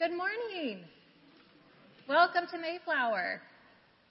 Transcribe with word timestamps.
Good 0.00 0.16
morning. 0.16 0.80
Welcome 2.08 2.46
to 2.52 2.58
Mayflower, 2.58 3.42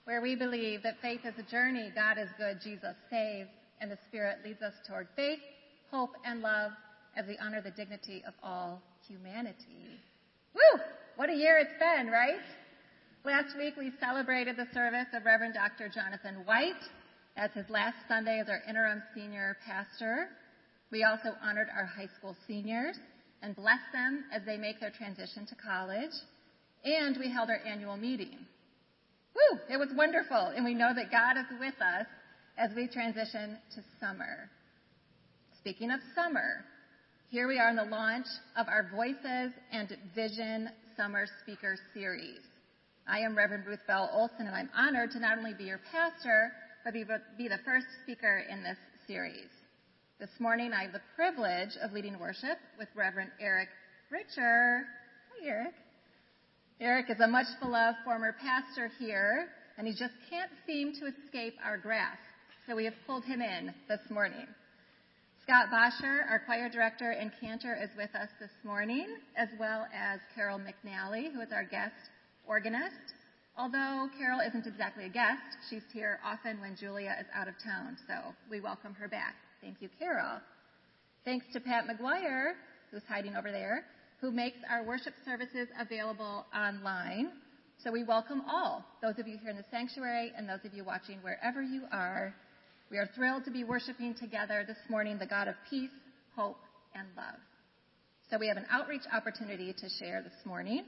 where 0.04 0.22
we 0.22 0.36
believe 0.36 0.84
that 0.84 1.00
faith 1.02 1.22
is 1.24 1.34
a 1.36 1.50
journey, 1.50 1.90
God 1.92 2.16
is 2.16 2.28
good, 2.38 2.60
Jesus 2.62 2.94
saves, 3.10 3.48
and 3.80 3.90
the 3.90 3.98
Spirit 4.06 4.36
leads 4.44 4.62
us 4.62 4.74
toward 4.86 5.08
faith, 5.16 5.40
hope, 5.90 6.10
and 6.24 6.42
love 6.42 6.70
as 7.16 7.26
we 7.26 7.36
honor 7.38 7.60
the 7.60 7.72
dignity 7.72 8.22
of 8.24 8.34
all 8.40 8.80
humanity. 9.08 9.98
Woo! 10.54 10.80
What 11.16 11.28
a 11.28 11.34
year 11.34 11.58
it's 11.58 11.76
been, 11.80 12.06
right? 12.06 12.38
Last 13.24 13.58
week 13.58 13.74
we 13.76 13.90
celebrated 13.98 14.54
the 14.56 14.68
service 14.72 15.08
of 15.12 15.24
Reverend 15.24 15.54
Dr. 15.54 15.88
Jonathan 15.92 16.46
White 16.46 16.84
as 17.36 17.50
his 17.50 17.68
last 17.68 17.96
Sunday 18.06 18.38
as 18.38 18.48
our 18.48 18.62
interim 18.68 19.02
senior 19.12 19.56
pastor. 19.66 20.28
We 20.92 21.02
also 21.02 21.30
honored 21.42 21.66
our 21.76 21.84
high 21.84 22.10
school 22.16 22.36
seniors 22.46 22.96
and 23.42 23.56
bless 23.56 23.80
them 23.92 24.24
as 24.32 24.42
they 24.44 24.56
make 24.56 24.80
their 24.80 24.90
transition 24.90 25.46
to 25.46 25.54
college. 25.54 26.12
And 26.84 27.16
we 27.18 27.30
held 27.30 27.50
our 27.50 27.60
annual 27.66 27.96
meeting. 27.96 28.38
Woo! 29.34 29.58
It 29.70 29.78
was 29.78 29.90
wonderful. 29.94 30.52
And 30.54 30.64
we 30.64 30.74
know 30.74 30.92
that 30.94 31.10
God 31.10 31.36
is 31.36 31.58
with 31.58 31.80
us 31.80 32.06
as 32.58 32.70
we 32.74 32.88
transition 32.88 33.58
to 33.74 33.82
summer. 34.00 34.50
Speaking 35.58 35.90
of 35.90 36.00
summer, 36.14 36.64
here 37.30 37.46
we 37.46 37.58
are 37.58 37.70
in 37.70 37.76
the 37.76 37.84
launch 37.84 38.26
of 38.56 38.66
our 38.68 38.90
Voices 38.94 39.52
and 39.72 39.96
Vision 40.14 40.68
Summer 40.96 41.26
Speaker 41.42 41.76
Series. 41.94 42.40
I 43.06 43.20
am 43.20 43.36
Reverend 43.36 43.66
Ruth 43.66 43.80
Bell 43.86 44.10
Olson, 44.12 44.46
and 44.46 44.54
I'm 44.54 44.70
honored 44.74 45.10
to 45.12 45.20
not 45.20 45.38
only 45.38 45.54
be 45.54 45.64
your 45.64 45.80
pastor, 45.92 46.52
but 46.84 46.92
be, 46.92 47.04
be 47.36 47.48
the 47.48 47.58
first 47.64 47.86
speaker 48.02 48.44
in 48.50 48.62
this 48.62 48.78
series. 49.06 49.48
This 50.20 50.38
morning, 50.38 50.74
I 50.74 50.82
have 50.82 50.92
the 50.92 51.00
privilege 51.16 51.78
of 51.80 51.92
leading 51.92 52.18
worship 52.18 52.58
with 52.78 52.88
Reverend 52.94 53.30
Eric 53.40 53.68
Richer. 54.10 54.84
Hi, 55.32 55.48
Eric. 55.48 55.72
Eric 56.78 57.06
is 57.08 57.20
a 57.20 57.26
much 57.26 57.46
beloved 57.58 57.96
former 58.04 58.36
pastor 58.38 58.90
here, 58.98 59.48
and 59.78 59.86
he 59.86 59.94
just 59.94 60.12
can't 60.28 60.50
seem 60.66 60.92
to 61.00 61.06
escape 61.06 61.54
our 61.64 61.78
grasp. 61.78 62.20
So 62.66 62.76
we 62.76 62.84
have 62.84 62.92
pulled 63.06 63.24
him 63.24 63.40
in 63.40 63.72
this 63.88 64.00
morning. 64.10 64.46
Scott 65.42 65.70
Bosher, 65.70 66.26
our 66.28 66.42
choir 66.44 66.68
director 66.68 67.12
and 67.12 67.32
cantor, 67.40 67.74
is 67.82 67.88
with 67.96 68.14
us 68.14 68.28
this 68.38 68.52
morning, 68.62 69.06
as 69.38 69.48
well 69.58 69.86
as 69.94 70.20
Carol 70.34 70.60
McNally, 70.60 71.32
who 71.32 71.40
is 71.40 71.48
our 71.50 71.64
guest 71.64 71.96
organist. 72.46 73.16
Although 73.56 74.10
Carol 74.18 74.40
isn't 74.46 74.66
exactly 74.66 75.06
a 75.06 75.08
guest, 75.08 75.40
she's 75.70 75.88
here 75.94 76.20
often 76.22 76.60
when 76.60 76.76
Julia 76.76 77.16
is 77.18 77.26
out 77.34 77.48
of 77.48 77.54
town, 77.64 77.96
so 78.06 78.34
we 78.50 78.60
welcome 78.60 78.92
her 78.92 79.08
back. 79.08 79.34
Thank 79.60 79.82
you, 79.82 79.90
Carol. 79.98 80.40
Thanks 81.24 81.44
to 81.52 81.60
Pat 81.60 81.84
McGuire, 81.84 82.52
who's 82.90 83.02
hiding 83.06 83.36
over 83.36 83.50
there, 83.50 83.84
who 84.20 84.30
makes 84.30 84.56
our 84.70 84.84
worship 84.86 85.12
services 85.24 85.68
available 85.78 86.46
online. 86.54 87.30
So 87.84 87.92
we 87.92 88.02
welcome 88.02 88.42
all, 88.50 88.84
those 89.02 89.18
of 89.18 89.28
you 89.28 89.36
here 89.38 89.50
in 89.50 89.56
the 89.56 89.64
sanctuary 89.70 90.32
and 90.36 90.48
those 90.48 90.64
of 90.64 90.72
you 90.72 90.82
watching 90.82 91.18
wherever 91.18 91.62
you 91.62 91.82
are. 91.92 92.34
We 92.90 92.96
are 92.96 93.08
thrilled 93.14 93.44
to 93.44 93.50
be 93.50 93.64
worshiping 93.64 94.14
together 94.14 94.64
this 94.66 94.78
morning 94.88 95.18
the 95.18 95.26
God 95.26 95.46
of 95.46 95.54
peace, 95.68 95.90
hope, 96.34 96.60
and 96.94 97.06
love. 97.14 97.38
So 98.30 98.38
we 98.38 98.48
have 98.48 98.56
an 98.56 98.66
outreach 98.70 99.02
opportunity 99.12 99.74
to 99.74 99.88
share 99.98 100.22
this 100.22 100.46
morning. 100.46 100.84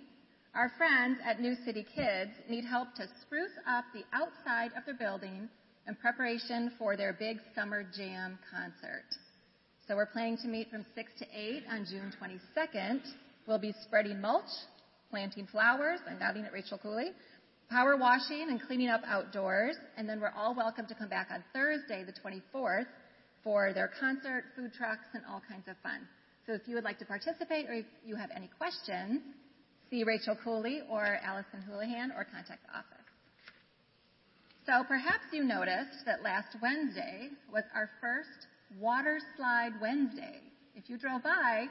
Our 0.55 0.73
friends 0.79 1.19
at 1.27 1.41
New 1.41 1.57
City 1.67 1.85
Kids 1.95 2.31
need 2.49 2.65
help 2.65 2.95
to 2.95 3.05
spruce 3.21 3.53
up 3.69 3.85
the 3.93 4.05
outside 4.13 4.71
of 4.77 4.85
their 4.87 4.95
building 4.95 5.49
in 5.87 5.95
preparation 5.97 6.73
for 6.79 6.97
their 6.97 7.13
big 7.13 7.39
summer 7.55 7.85
jam 7.97 8.39
concert. 8.51 9.05
So 9.89 9.97
we're 9.97 10.07
planning 10.07 10.37
to 10.39 10.49
meet 10.49 10.71
from 10.71 10.87
6 10.95 11.13
to 11.19 11.27
8 11.35 11.65
on 11.71 11.87
June 11.91 12.13
22nd. 12.21 13.01
We'll 13.47 13.59
be 13.59 13.75
spreading 13.83 14.21
mulch, 14.21 14.51
planting 15.11 15.47
flowers, 15.47 15.99
I'm 16.09 16.19
nodding 16.19 16.45
at 16.45 16.53
Rachel 16.53 16.79
Cooley, 16.79 17.11
power 17.69 17.97
washing 17.97 18.47
and 18.49 18.63
cleaning 18.63 18.89
up 18.89 19.03
outdoors, 19.05 19.77
and 19.97 20.09
then 20.09 20.21
we're 20.21 20.33
all 20.37 20.55
welcome 20.55 20.87
to 20.87 20.95
come 20.95 21.09
back 21.09 21.29
on 21.33 21.43
Thursday, 21.53 22.05
the 22.05 22.13
24th, 22.13 22.87
for 23.43 23.73
their 23.73 23.91
concert, 23.99 24.45
food 24.55 24.73
trucks, 24.73 25.07
and 25.15 25.25
all 25.29 25.43
kinds 25.49 25.67
of 25.67 25.75
fun. 25.83 26.07
So 26.47 26.53
if 26.53 26.63
you 26.67 26.77
would 26.77 26.85
like 26.85 26.99
to 27.01 27.05
participate 27.05 27.69
or 27.69 27.75
if 27.75 27.87
you 28.05 28.15
have 28.15 28.31
any 28.35 28.51
questions, 28.59 29.21
see 29.91 30.05
Rachel 30.05 30.37
Cooley 30.45 30.83
or 30.89 31.19
Allison 31.25 31.63
Houlihan 31.67 32.13
or 32.17 32.25
contact 32.25 32.63
the 32.67 32.79
office. 32.79 33.02
So 34.65 34.85
perhaps 34.87 35.25
you 35.33 35.43
noticed 35.43 36.07
that 36.07 36.23
last 36.23 36.57
Wednesday 36.63 37.31
was 37.53 37.65
our 37.75 37.91
first 38.01 38.47
Water 38.81 39.19
Slide 39.37 39.73
Wednesday. 39.81 40.39
If 40.77 40.89
you 40.89 40.97
drove 40.97 41.25
by, 41.25 41.67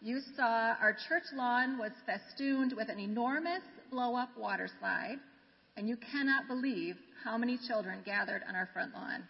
you 0.00 0.20
saw 0.36 0.74
our 0.80 0.96
church 1.06 1.24
lawn 1.34 1.76
was 1.76 1.92
festooned 2.06 2.72
with 2.74 2.88
an 2.88 2.98
enormous 2.98 3.60
blow 3.90 4.16
up 4.16 4.30
water 4.38 4.70
slide, 4.80 5.18
and 5.76 5.86
you 5.86 5.98
cannot 6.10 6.48
believe 6.48 6.96
how 7.22 7.36
many 7.36 7.58
children 7.68 7.98
gathered 8.06 8.40
on 8.48 8.56
our 8.56 8.70
front 8.72 8.94
lawn. 8.94 9.24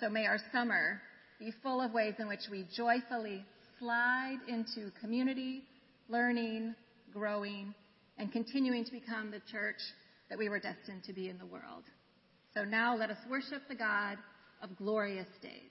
So 0.00 0.08
may 0.08 0.26
our 0.26 0.40
summer 0.50 1.00
be 1.38 1.52
full 1.62 1.80
of 1.80 1.92
ways 1.92 2.14
in 2.18 2.26
which 2.26 2.48
we 2.50 2.66
joyfully 2.76 3.44
slide 3.78 4.38
into 4.48 4.90
community, 5.00 5.62
learning, 6.08 6.74
growing, 7.12 7.72
and 8.18 8.32
continuing 8.32 8.84
to 8.84 8.90
become 8.90 9.30
the 9.30 9.40
church 9.50 9.78
that 10.32 10.38
we 10.38 10.48
were 10.48 10.58
destined 10.58 11.04
to 11.04 11.12
be 11.12 11.28
in 11.28 11.36
the 11.36 11.44
world. 11.44 11.84
So 12.54 12.64
now 12.64 12.96
let 12.96 13.10
us 13.10 13.18
worship 13.28 13.68
the 13.68 13.74
God 13.74 14.16
of 14.62 14.74
glorious 14.78 15.28
days. 15.42 15.68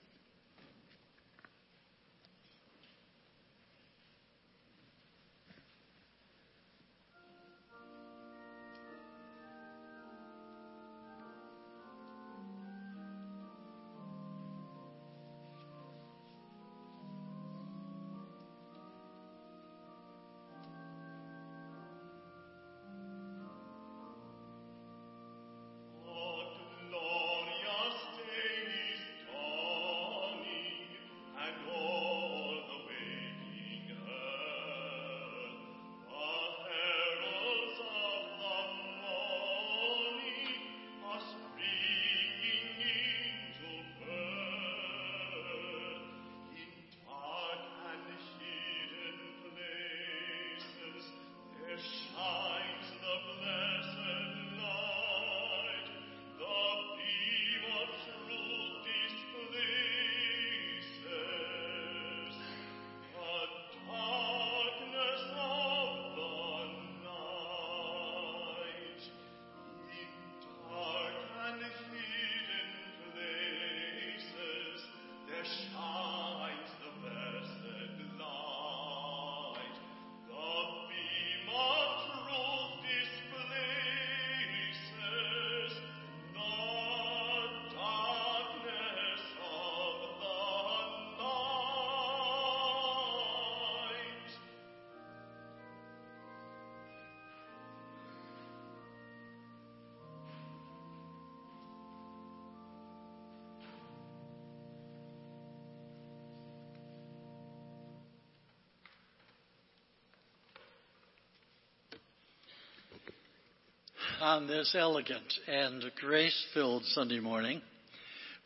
On 114.22 114.46
this 114.46 114.76
elegant 114.78 115.34
and 115.48 115.82
grace 116.00 116.46
filled 116.54 116.84
Sunday 116.84 117.18
morning, 117.18 117.60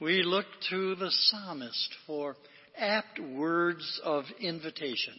we 0.01 0.23
look 0.23 0.47
to 0.71 0.95
the 0.95 1.11
psalmist 1.11 1.95
for 2.07 2.35
apt 2.79 3.21
words 3.21 4.01
of 4.03 4.25
invitation 4.41 5.13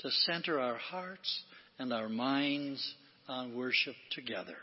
to 0.00 0.10
center 0.10 0.60
our 0.60 0.76
hearts 0.76 1.42
and 1.78 1.90
our 1.94 2.10
minds 2.10 2.94
on 3.28 3.56
worship 3.56 3.94
together. 4.10 4.58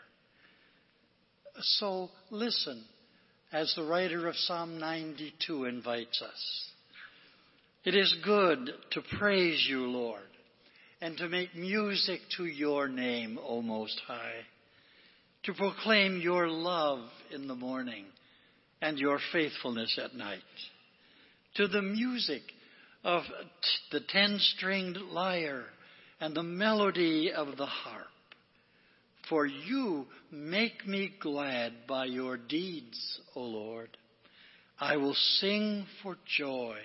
So 1.60 2.08
listen 2.30 2.84
as 3.52 3.74
the 3.74 3.82
writer 3.82 4.28
of 4.28 4.36
Psalm 4.36 4.78
92 4.78 5.64
invites 5.64 6.22
us. 6.22 6.70
It 7.84 7.96
is 7.96 8.14
good 8.24 8.70
to 8.92 9.02
praise 9.18 9.66
you, 9.68 9.86
Lord, 9.86 10.20
and 11.00 11.16
to 11.18 11.28
make 11.28 11.56
music 11.56 12.20
to 12.36 12.46
your 12.46 12.86
name, 12.86 13.40
O 13.44 13.60
Most 13.60 14.00
High, 14.06 14.44
to 15.46 15.54
proclaim 15.54 16.20
your 16.20 16.48
love 16.48 17.08
in 17.32 17.46
the 17.46 17.54
morning 17.54 18.04
and 18.82 18.98
your 18.98 19.20
faithfulness 19.32 19.98
at 20.02 20.14
night, 20.14 20.40
to 21.54 21.68
the 21.68 21.80
music 21.80 22.42
of 23.04 23.22
the 23.92 24.00
ten 24.08 24.38
stringed 24.40 24.96
lyre 24.96 25.64
and 26.20 26.34
the 26.34 26.42
melody 26.42 27.30
of 27.32 27.56
the 27.56 27.66
harp. 27.66 28.06
For 29.30 29.46
you 29.46 30.06
make 30.32 30.86
me 30.86 31.12
glad 31.20 31.72
by 31.88 32.06
your 32.06 32.36
deeds, 32.36 33.20
O 33.36 33.40
Lord. 33.42 33.96
I 34.80 34.96
will 34.96 35.16
sing 35.38 35.86
for 36.02 36.16
joy 36.36 36.78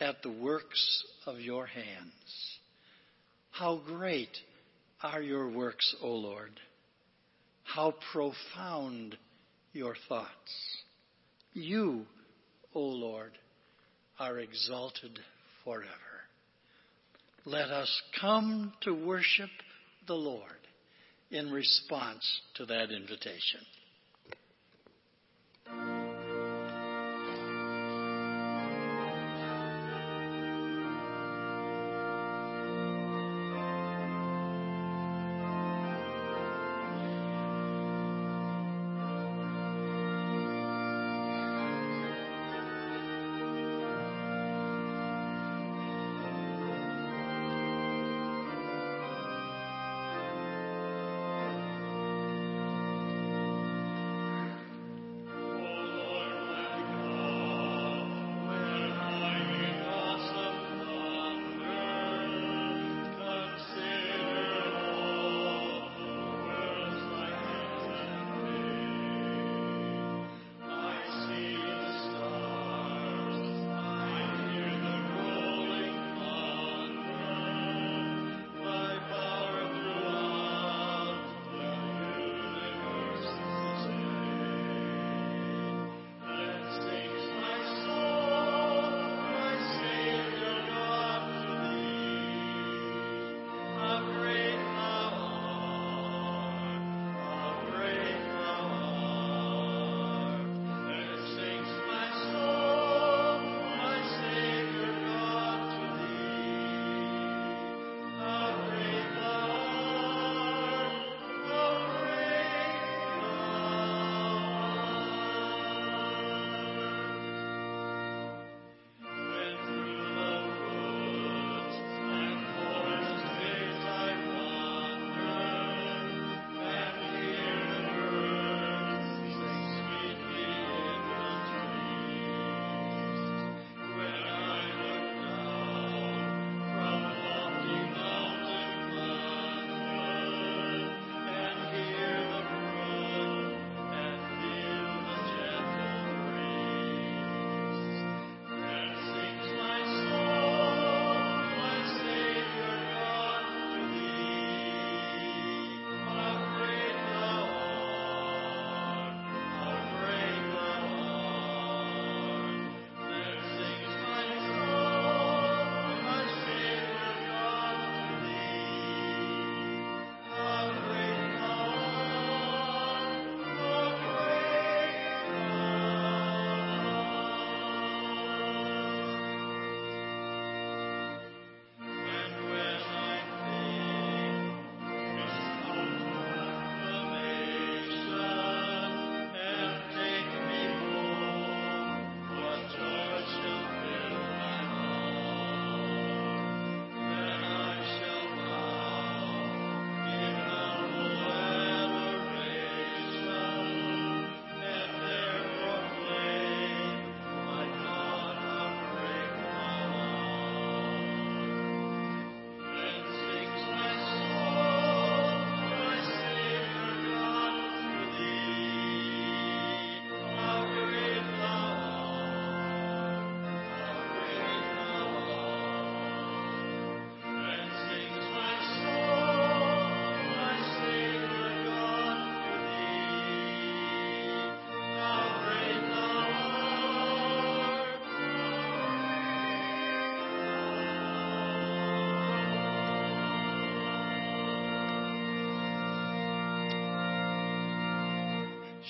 at 0.00 0.22
the 0.22 0.32
works 0.32 1.04
of 1.26 1.40
your 1.40 1.66
hands. 1.66 2.58
How 3.50 3.80
great 3.86 4.34
are 5.02 5.22
your 5.22 5.50
works, 5.50 5.94
O 6.02 6.08
Lord! 6.08 6.58
How 7.64 7.94
profound 8.12 9.16
your 9.72 9.94
thoughts. 10.08 10.28
You, 11.54 12.06
O 12.74 12.80
Lord, 12.80 13.32
are 14.18 14.38
exalted 14.38 15.18
forever. 15.64 15.88
Let 17.44 17.70
us 17.70 18.02
come 18.20 18.72
to 18.82 18.92
worship 18.92 19.50
the 20.06 20.14
Lord 20.14 20.42
in 21.30 21.50
response 21.50 22.40
to 22.56 22.66
that 22.66 22.90
invitation. 22.90 23.60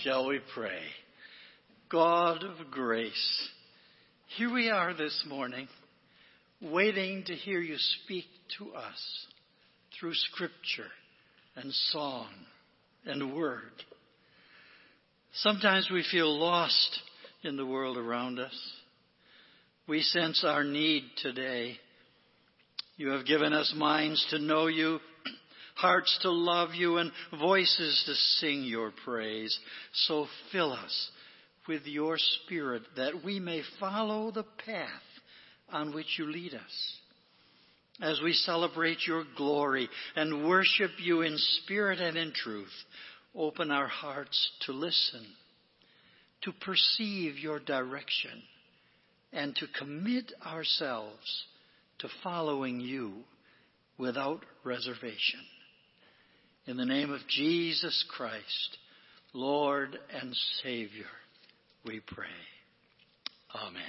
Shall 0.02 0.26
we 0.26 0.40
pray? 0.54 0.80
God 1.88 2.42
of 2.42 2.72
grace, 2.72 3.48
here 4.36 4.52
we 4.52 4.68
are 4.68 4.94
this 4.94 5.24
morning, 5.28 5.68
waiting 6.60 7.22
to 7.26 7.34
hear 7.34 7.60
you 7.60 7.76
speak 7.78 8.24
to 8.58 8.74
us 8.74 9.26
through 9.94 10.14
scripture 10.14 10.90
and 11.54 11.72
song 11.72 12.30
and 13.04 13.36
word. 13.36 13.70
Sometimes 15.34 15.88
we 15.92 16.04
feel 16.10 16.36
lost 16.36 16.98
in 17.44 17.56
the 17.56 17.66
world 17.66 17.96
around 17.96 18.40
us. 18.40 18.72
We 19.86 20.00
sense 20.00 20.42
our 20.44 20.64
need 20.64 21.04
today. 21.22 21.76
You 22.96 23.10
have 23.10 23.24
given 23.24 23.52
us 23.52 23.72
minds 23.76 24.26
to 24.30 24.40
know 24.40 24.66
you, 24.66 24.98
hearts 25.82 26.16
to 26.22 26.30
love 26.30 26.70
you, 26.74 26.98
and 26.98 27.10
voices 27.38 28.02
to 28.06 28.14
sing 28.14 28.62
your 28.62 28.92
praise. 29.04 29.58
So 30.06 30.26
fill 30.52 30.72
us 30.72 31.10
with 31.68 31.82
your 31.86 32.16
Spirit 32.18 32.82
that 32.96 33.24
we 33.24 33.40
may 33.40 33.62
follow 33.80 34.30
the 34.30 34.46
path 34.64 34.88
on 35.70 35.92
which 35.92 36.18
you 36.18 36.26
lead 36.26 36.54
us. 36.54 36.96
As 38.00 38.20
we 38.22 38.32
celebrate 38.32 39.06
your 39.06 39.24
glory 39.36 39.88
and 40.16 40.48
worship 40.48 40.92
you 40.98 41.22
in 41.22 41.36
spirit 41.36 42.00
and 42.00 42.16
in 42.16 42.32
truth, 42.32 42.72
open 43.34 43.70
our 43.70 43.86
hearts 43.86 44.50
to 44.66 44.72
listen, 44.72 45.26
to 46.42 46.52
perceive 46.52 47.38
your 47.38 47.60
direction, 47.60 48.42
and 49.32 49.54
to 49.56 49.66
commit 49.78 50.32
ourselves 50.46 51.44
to 51.98 52.08
following 52.22 52.80
you 52.80 53.12
without 53.98 54.44
reservation. 54.64 55.40
In 56.66 56.76
the 56.76 56.84
name 56.84 57.10
of 57.12 57.20
Jesus 57.28 58.04
Christ, 58.08 58.78
Lord 59.32 59.98
and 60.20 60.32
Savior, 60.62 61.10
we 61.84 62.00
pray. 62.06 62.26
Amen. 63.52 63.82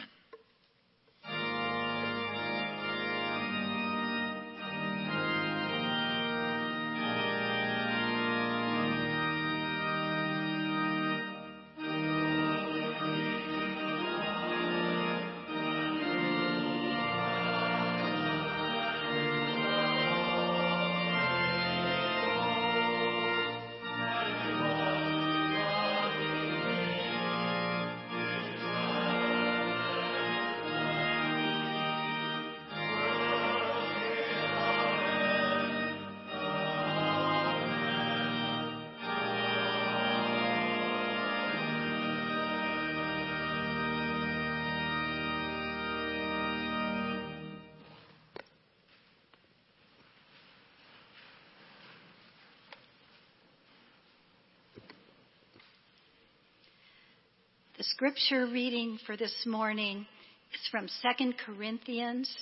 The 57.84 57.90
scripture 57.90 58.46
reading 58.46 58.98
for 59.06 59.18
this 59.18 59.46
morning 59.46 60.06
is 60.54 60.68
from 60.72 60.88
2 61.18 61.34
Corinthians 61.46 62.34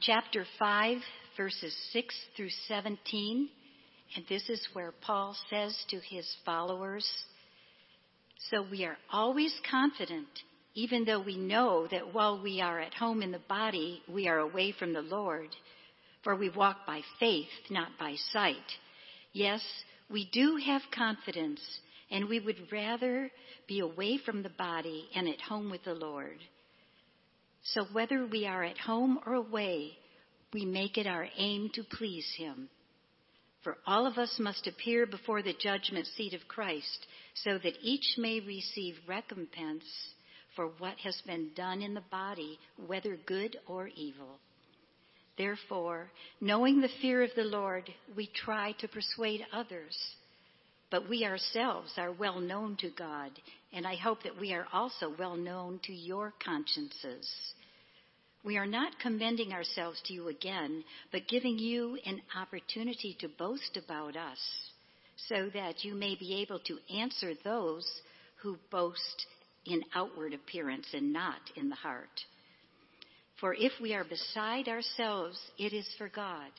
chapter 0.00 0.44
5 0.58 0.98
verses 1.36 1.72
6 1.92 2.12
through 2.36 2.48
17 2.66 3.48
and 4.16 4.24
this 4.28 4.48
is 4.48 4.66
where 4.72 4.92
Paul 5.06 5.36
says 5.48 5.76
to 5.90 6.00
his 6.00 6.26
followers 6.44 7.08
so 8.50 8.66
we 8.68 8.84
are 8.84 8.96
always 9.12 9.54
confident 9.70 10.26
even 10.74 11.04
though 11.04 11.22
we 11.22 11.36
know 11.36 11.86
that 11.92 12.12
while 12.12 12.42
we 12.42 12.60
are 12.60 12.80
at 12.80 12.94
home 12.94 13.22
in 13.22 13.30
the 13.30 13.38
body 13.48 14.02
we 14.12 14.26
are 14.26 14.40
away 14.40 14.72
from 14.76 14.94
the 14.94 15.02
Lord. 15.02 15.50
For 16.24 16.34
we 16.34 16.50
walk 16.50 16.78
by 16.88 17.02
faith 17.20 17.46
not 17.70 17.90
by 18.00 18.16
sight. 18.32 18.56
Yes 19.32 19.62
we 20.10 20.28
do 20.32 20.56
have 20.56 20.82
confidence 20.92 21.60
and 22.12 22.28
we 22.28 22.38
would 22.38 22.70
rather 22.70 23.30
be 23.66 23.80
away 23.80 24.18
from 24.18 24.42
the 24.42 24.50
body 24.50 25.08
and 25.16 25.26
at 25.26 25.40
home 25.40 25.70
with 25.70 25.82
the 25.82 25.94
Lord. 25.94 26.36
So 27.64 27.86
whether 27.92 28.26
we 28.26 28.46
are 28.46 28.62
at 28.62 28.78
home 28.78 29.18
or 29.26 29.32
away, 29.32 29.92
we 30.52 30.66
make 30.66 30.98
it 30.98 31.06
our 31.06 31.26
aim 31.38 31.70
to 31.74 31.82
please 31.82 32.26
Him. 32.36 32.68
For 33.64 33.78
all 33.86 34.06
of 34.06 34.18
us 34.18 34.36
must 34.38 34.66
appear 34.66 35.06
before 35.06 35.42
the 35.42 35.54
judgment 35.58 36.06
seat 36.16 36.34
of 36.34 36.46
Christ, 36.48 37.06
so 37.44 37.58
that 37.58 37.78
each 37.80 38.16
may 38.18 38.40
receive 38.40 38.96
recompense 39.08 39.84
for 40.54 40.66
what 40.78 40.98
has 40.98 41.18
been 41.24 41.50
done 41.56 41.80
in 41.80 41.94
the 41.94 42.02
body, 42.10 42.58
whether 42.86 43.16
good 43.24 43.56
or 43.66 43.88
evil. 43.88 44.38
Therefore, 45.38 46.10
knowing 46.42 46.80
the 46.80 46.90
fear 47.00 47.22
of 47.22 47.30
the 47.36 47.44
Lord, 47.44 47.88
we 48.14 48.28
try 48.44 48.72
to 48.80 48.88
persuade 48.88 49.46
others 49.52 49.96
but 50.92 51.08
we 51.08 51.24
ourselves 51.24 51.90
are 51.96 52.12
well 52.12 52.38
known 52.38 52.76
to 52.76 52.90
God, 52.90 53.30
and 53.72 53.86
I 53.86 53.96
hope 53.96 54.22
that 54.24 54.38
we 54.38 54.52
are 54.52 54.66
also 54.74 55.10
well 55.18 55.36
known 55.36 55.80
to 55.84 55.92
your 55.92 56.34
consciences. 56.44 57.26
We 58.44 58.58
are 58.58 58.66
not 58.66 58.98
commending 59.00 59.54
ourselves 59.54 60.02
to 60.04 60.12
you 60.12 60.28
again, 60.28 60.84
but 61.10 61.28
giving 61.28 61.58
you 61.58 61.98
an 62.04 62.20
opportunity 62.36 63.16
to 63.20 63.28
boast 63.38 63.78
about 63.82 64.16
us, 64.16 64.38
so 65.28 65.48
that 65.54 65.82
you 65.82 65.94
may 65.94 66.14
be 66.14 66.42
able 66.42 66.58
to 66.66 66.78
answer 66.94 67.32
those 67.42 67.90
who 68.42 68.58
boast 68.70 69.26
in 69.64 69.82
outward 69.94 70.34
appearance 70.34 70.88
and 70.92 71.10
not 71.10 71.40
in 71.56 71.70
the 71.70 71.74
heart. 71.74 72.20
For 73.40 73.54
if 73.54 73.72
we 73.80 73.94
are 73.94 74.04
beside 74.04 74.68
ourselves, 74.68 75.38
it 75.58 75.72
is 75.72 75.88
for 75.96 76.10
God. 76.10 76.50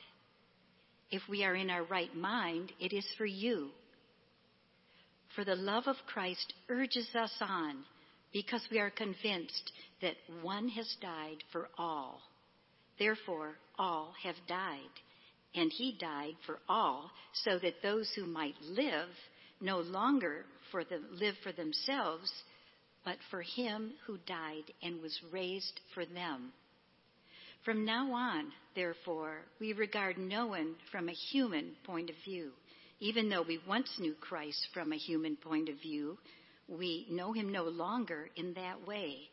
If 1.12 1.22
we 1.28 1.44
are 1.44 1.54
in 1.54 1.70
our 1.70 1.84
right 1.84 2.14
mind, 2.16 2.72
it 2.80 2.92
is 2.92 3.06
for 3.16 3.26
you 3.26 3.70
for 5.34 5.44
the 5.44 5.56
love 5.56 5.84
of 5.86 5.96
Christ 6.06 6.52
urges 6.68 7.08
us 7.14 7.32
on 7.40 7.84
because 8.32 8.66
we 8.70 8.78
are 8.78 8.90
convinced 8.90 9.72
that 10.02 10.16
one 10.42 10.68
has 10.68 10.96
died 11.00 11.38
for 11.52 11.68
all. 11.78 12.20
Therefore, 12.98 13.54
all 13.78 14.14
have 14.22 14.36
died. 14.48 14.80
And 15.54 15.70
he 15.72 15.96
died 16.00 16.34
for 16.46 16.58
all 16.68 17.10
so 17.44 17.58
that 17.60 17.82
those 17.82 18.10
who 18.16 18.26
might 18.26 18.56
live 18.68 19.08
no 19.60 19.78
longer 19.78 20.44
for 20.72 20.82
the, 20.84 21.00
live 21.12 21.36
for 21.42 21.52
themselves, 21.52 22.30
but 23.04 23.16
for 23.30 23.42
him 23.42 23.92
who 24.06 24.18
died 24.26 24.64
and 24.82 25.00
was 25.00 25.16
raised 25.32 25.80
for 25.94 26.04
them. 26.04 26.52
From 27.64 27.84
now 27.84 28.12
on, 28.12 28.52
therefore, 28.74 29.38
we 29.60 29.72
regard 29.72 30.18
no 30.18 30.48
one 30.48 30.74
from 30.90 31.08
a 31.08 31.12
human 31.12 31.72
point 31.84 32.10
of 32.10 32.16
view. 32.24 32.50
Even 33.00 33.28
though 33.28 33.42
we 33.42 33.58
once 33.66 33.90
knew 33.98 34.14
Christ 34.14 34.68
from 34.72 34.92
a 34.92 34.96
human 34.96 35.36
point 35.36 35.68
of 35.68 35.76
view, 35.80 36.18
we 36.68 37.06
know 37.10 37.32
him 37.32 37.52
no 37.52 37.64
longer 37.64 38.30
in 38.36 38.54
that 38.54 38.86
way. 38.86 39.28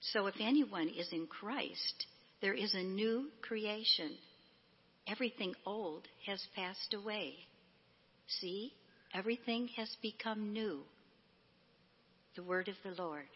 So 0.00 0.26
if 0.26 0.34
anyone 0.38 0.88
is 0.88 1.08
in 1.12 1.26
Christ, 1.26 2.06
there 2.40 2.54
is 2.54 2.74
a 2.74 2.82
new 2.82 3.30
creation. 3.42 4.12
Everything 5.06 5.54
old 5.66 6.06
has 6.26 6.46
passed 6.54 6.94
away. 6.94 7.34
See, 8.40 8.72
everything 9.14 9.68
has 9.76 9.94
become 10.02 10.52
new. 10.52 10.82
The 12.36 12.42
word 12.42 12.68
of 12.68 12.76
the 12.84 13.02
Lord. 13.02 13.28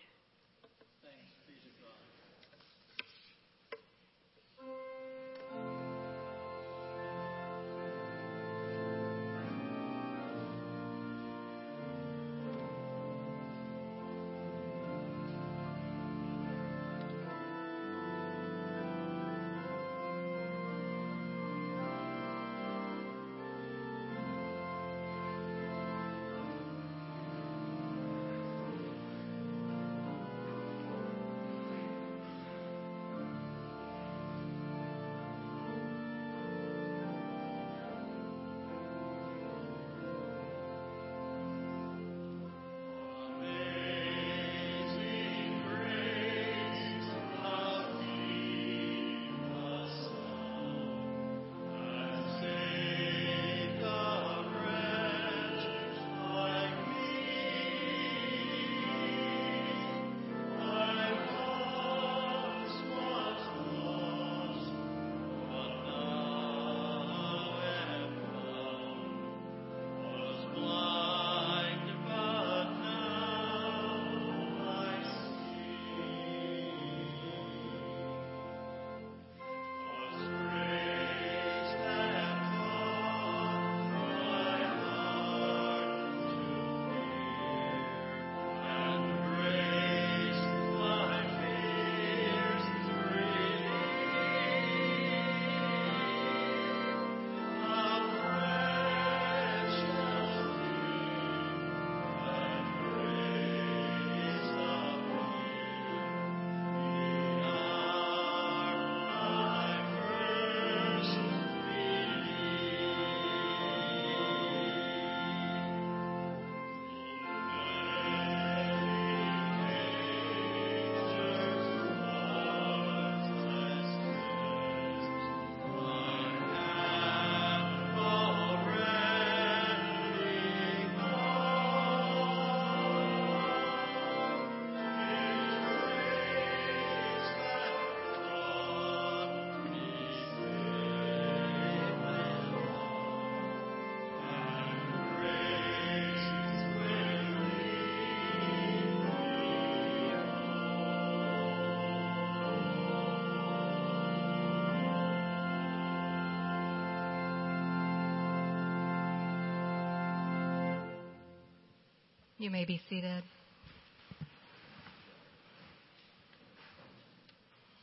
You 162.38 162.50
may 162.50 162.64
be 162.64 162.80
seated. 162.88 163.24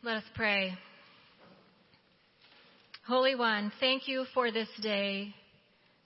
Let 0.01 0.17
us 0.17 0.23
pray. 0.33 0.73
Holy 3.05 3.35
One, 3.35 3.71
thank 3.81 4.07
you 4.07 4.25
for 4.33 4.51
this 4.51 4.69
day. 4.81 5.35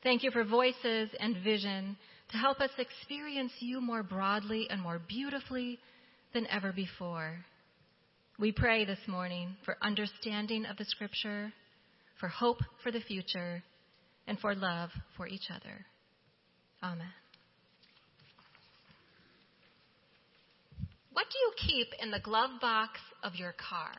Thank 0.01 0.23
you 0.23 0.31
for 0.31 0.43
voices 0.43 1.09
and 1.19 1.37
vision 1.43 1.95
to 2.31 2.37
help 2.37 2.59
us 2.59 2.71
experience 2.79 3.51
you 3.59 3.81
more 3.81 4.01
broadly 4.01 4.67
and 4.69 4.81
more 4.81 4.99
beautifully 5.07 5.77
than 6.33 6.47
ever 6.47 6.71
before. 6.71 7.45
We 8.39 8.51
pray 8.51 8.83
this 8.83 8.99
morning 9.07 9.57
for 9.63 9.77
understanding 9.83 10.65
of 10.65 10.77
the 10.77 10.85
scripture, 10.85 11.53
for 12.19 12.29
hope 12.29 12.59
for 12.81 12.91
the 12.91 13.01
future, 13.01 13.61
and 14.25 14.39
for 14.39 14.55
love 14.55 14.89
for 15.17 15.27
each 15.27 15.49
other. 15.53 15.85
Amen. 16.81 17.18
What 21.19 21.27
do 21.27 21.37
you 21.37 21.51
keep 21.67 21.87
in 22.01 22.11
the 22.11 22.21
glove 22.21 22.61
box 22.61 22.97
of 23.23 23.35
your 23.35 23.51
car? 23.51 23.91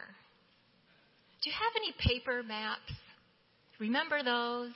Do 1.43 1.51
you 1.51 1.53
have 1.53 1.77
any 1.77 1.93
paper 2.01 2.43
maps? 2.43 2.97
Remember 3.79 4.23
those? 4.23 4.73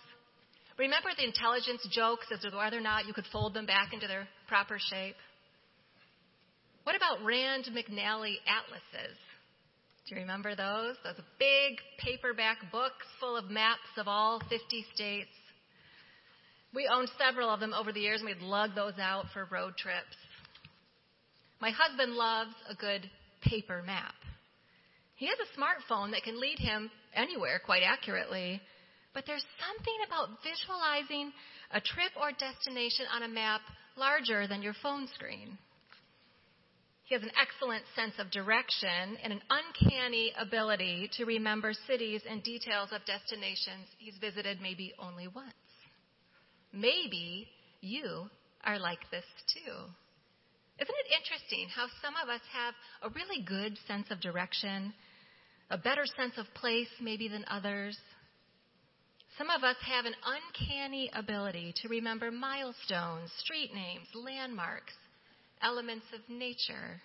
Remember 0.76 1.09
the 1.16 1.24
intelligence 1.24 1.88
jokes 1.90 2.26
as 2.30 2.40
to 2.40 2.54
whether 2.54 2.76
or 2.76 2.83
not 2.83 3.07
you 3.07 3.14
could 3.14 3.24
fold 3.33 3.54
them 3.54 3.64
back 3.64 3.94
into 3.94 4.07
their 4.07 4.28
proper 4.46 4.76
shape? 4.78 5.16
What 6.83 6.94
about 6.94 7.24
Rand 7.24 7.64
McNally 7.72 8.37
atlases? 8.44 9.16
Do 10.07 10.14
you 10.14 10.20
remember 10.20 10.54
those? 10.54 10.96
Those 11.02 11.24
big 11.38 11.80
paperback 11.98 12.59
books 12.70 13.07
full 13.20 13.38
of 13.38 13.48
maps 13.48 13.88
of 13.96 14.07
all 14.07 14.40
50 14.50 14.85
states. 14.94 15.33
We 16.74 16.90
owned 16.92 17.09
several 17.18 17.48
of 17.48 17.61
them 17.61 17.72
over 17.72 17.90
the 17.90 18.00
years 18.00 18.20
and 18.20 18.28
we'd 18.28 18.44
lug 18.46 18.74
those 18.74 18.98
out 19.00 19.24
for 19.33 19.48
road 19.50 19.78
trips. 19.78 20.16
My 21.60 21.70
husband 21.70 22.14
loves 22.14 22.54
a 22.68 22.74
good 22.74 23.08
paper 23.42 23.82
map. 23.84 24.14
He 25.16 25.26
has 25.26 25.38
a 25.38 25.58
smartphone 25.58 26.10
that 26.10 26.24
can 26.24 26.40
lead 26.40 26.58
him 26.58 26.90
anywhere 27.14 27.60
quite 27.64 27.82
accurately, 27.82 28.60
but 29.12 29.24
there's 29.26 29.44
something 29.60 29.98
about 30.06 30.42
visualizing 30.42 31.32
a 31.70 31.80
trip 31.80 32.12
or 32.20 32.32
destination 32.32 33.06
on 33.14 33.22
a 33.22 33.28
map 33.28 33.60
larger 33.96 34.46
than 34.46 34.62
your 34.62 34.74
phone 34.82 35.08
screen. 35.14 35.56
He 37.04 37.14
has 37.14 37.22
an 37.22 37.30
excellent 37.40 37.84
sense 37.94 38.14
of 38.18 38.30
direction 38.30 39.18
and 39.22 39.32
an 39.32 39.42
uncanny 39.50 40.32
ability 40.38 41.10
to 41.16 41.26
remember 41.26 41.72
cities 41.86 42.22
and 42.28 42.42
details 42.42 42.90
of 42.92 43.04
destinations 43.04 43.86
he's 43.98 44.16
visited 44.16 44.60
maybe 44.60 44.94
only 44.98 45.28
once. 45.28 45.52
Maybe 46.72 47.46
you 47.82 48.30
are 48.64 48.78
like 48.78 49.10
this 49.10 49.24
too. 49.52 49.92
Isn't 50.80 50.94
it 51.06 51.14
interesting 51.22 51.68
how 51.68 51.87
some 52.02 52.14
of 52.20 52.28
us 52.28 52.40
have 52.52 52.74
a 53.02 53.14
really 53.14 53.42
good 53.42 53.78
sense 53.87 54.06
of 54.10 54.20
direction, 54.20 54.92
a 55.70 55.78
better 55.78 56.04
sense 56.16 56.34
of 56.37 56.52
place 56.54 56.88
maybe 57.00 57.28
than 57.28 57.44
others? 57.48 57.96
Some 59.38 59.50
of 59.50 59.62
us 59.62 59.76
have 59.87 60.04
an 60.04 60.14
uncanny 60.24 61.10
ability 61.12 61.74
to 61.82 61.88
remember 61.88 62.30
milestones, 62.30 63.32
street 63.38 63.72
names, 63.74 64.06
landmarks, 64.14 64.94
elements 65.62 66.06
of 66.12 66.20
nature. 66.28 67.00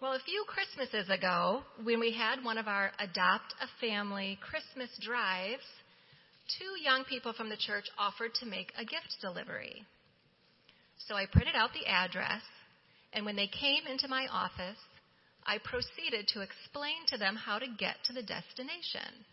Well, 0.00 0.12
a 0.12 0.20
few 0.20 0.44
Christmases 0.46 1.10
ago, 1.10 1.62
when 1.82 2.00
we 2.00 2.12
had 2.12 2.44
one 2.44 2.56
of 2.56 2.68
our 2.68 2.92
Adopt 2.98 3.54
a 3.60 3.66
Family 3.80 4.38
Christmas 4.42 4.90
drives, 5.00 5.64
two 6.58 6.80
young 6.82 7.04
people 7.04 7.32
from 7.32 7.48
the 7.48 7.56
church 7.56 7.84
offered 7.98 8.32
to 8.34 8.46
make 8.46 8.72
a 8.78 8.84
gift 8.84 9.16
delivery. 9.20 9.84
So 11.06 11.14
I 11.14 11.26
printed 11.30 11.54
out 11.54 11.70
the 11.72 11.86
address, 11.86 12.42
and 13.12 13.24
when 13.24 13.36
they 13.36 13.46
came 13.46 13.86
into 13.86 14.08
my 14.08 14.26
office, 14.30 14.78
I 15.46 15.58
proceeded 15.58 16.28
to 16.28 16.42
explain 16.42 17.06
to 17.08 17.16
them 17.16 17.36
how 17.36 17.58
to 17.58 17.66
get 17.78 17.96
to 18.04 18.12
the 18.12 18.22
destination. 18.22 19.24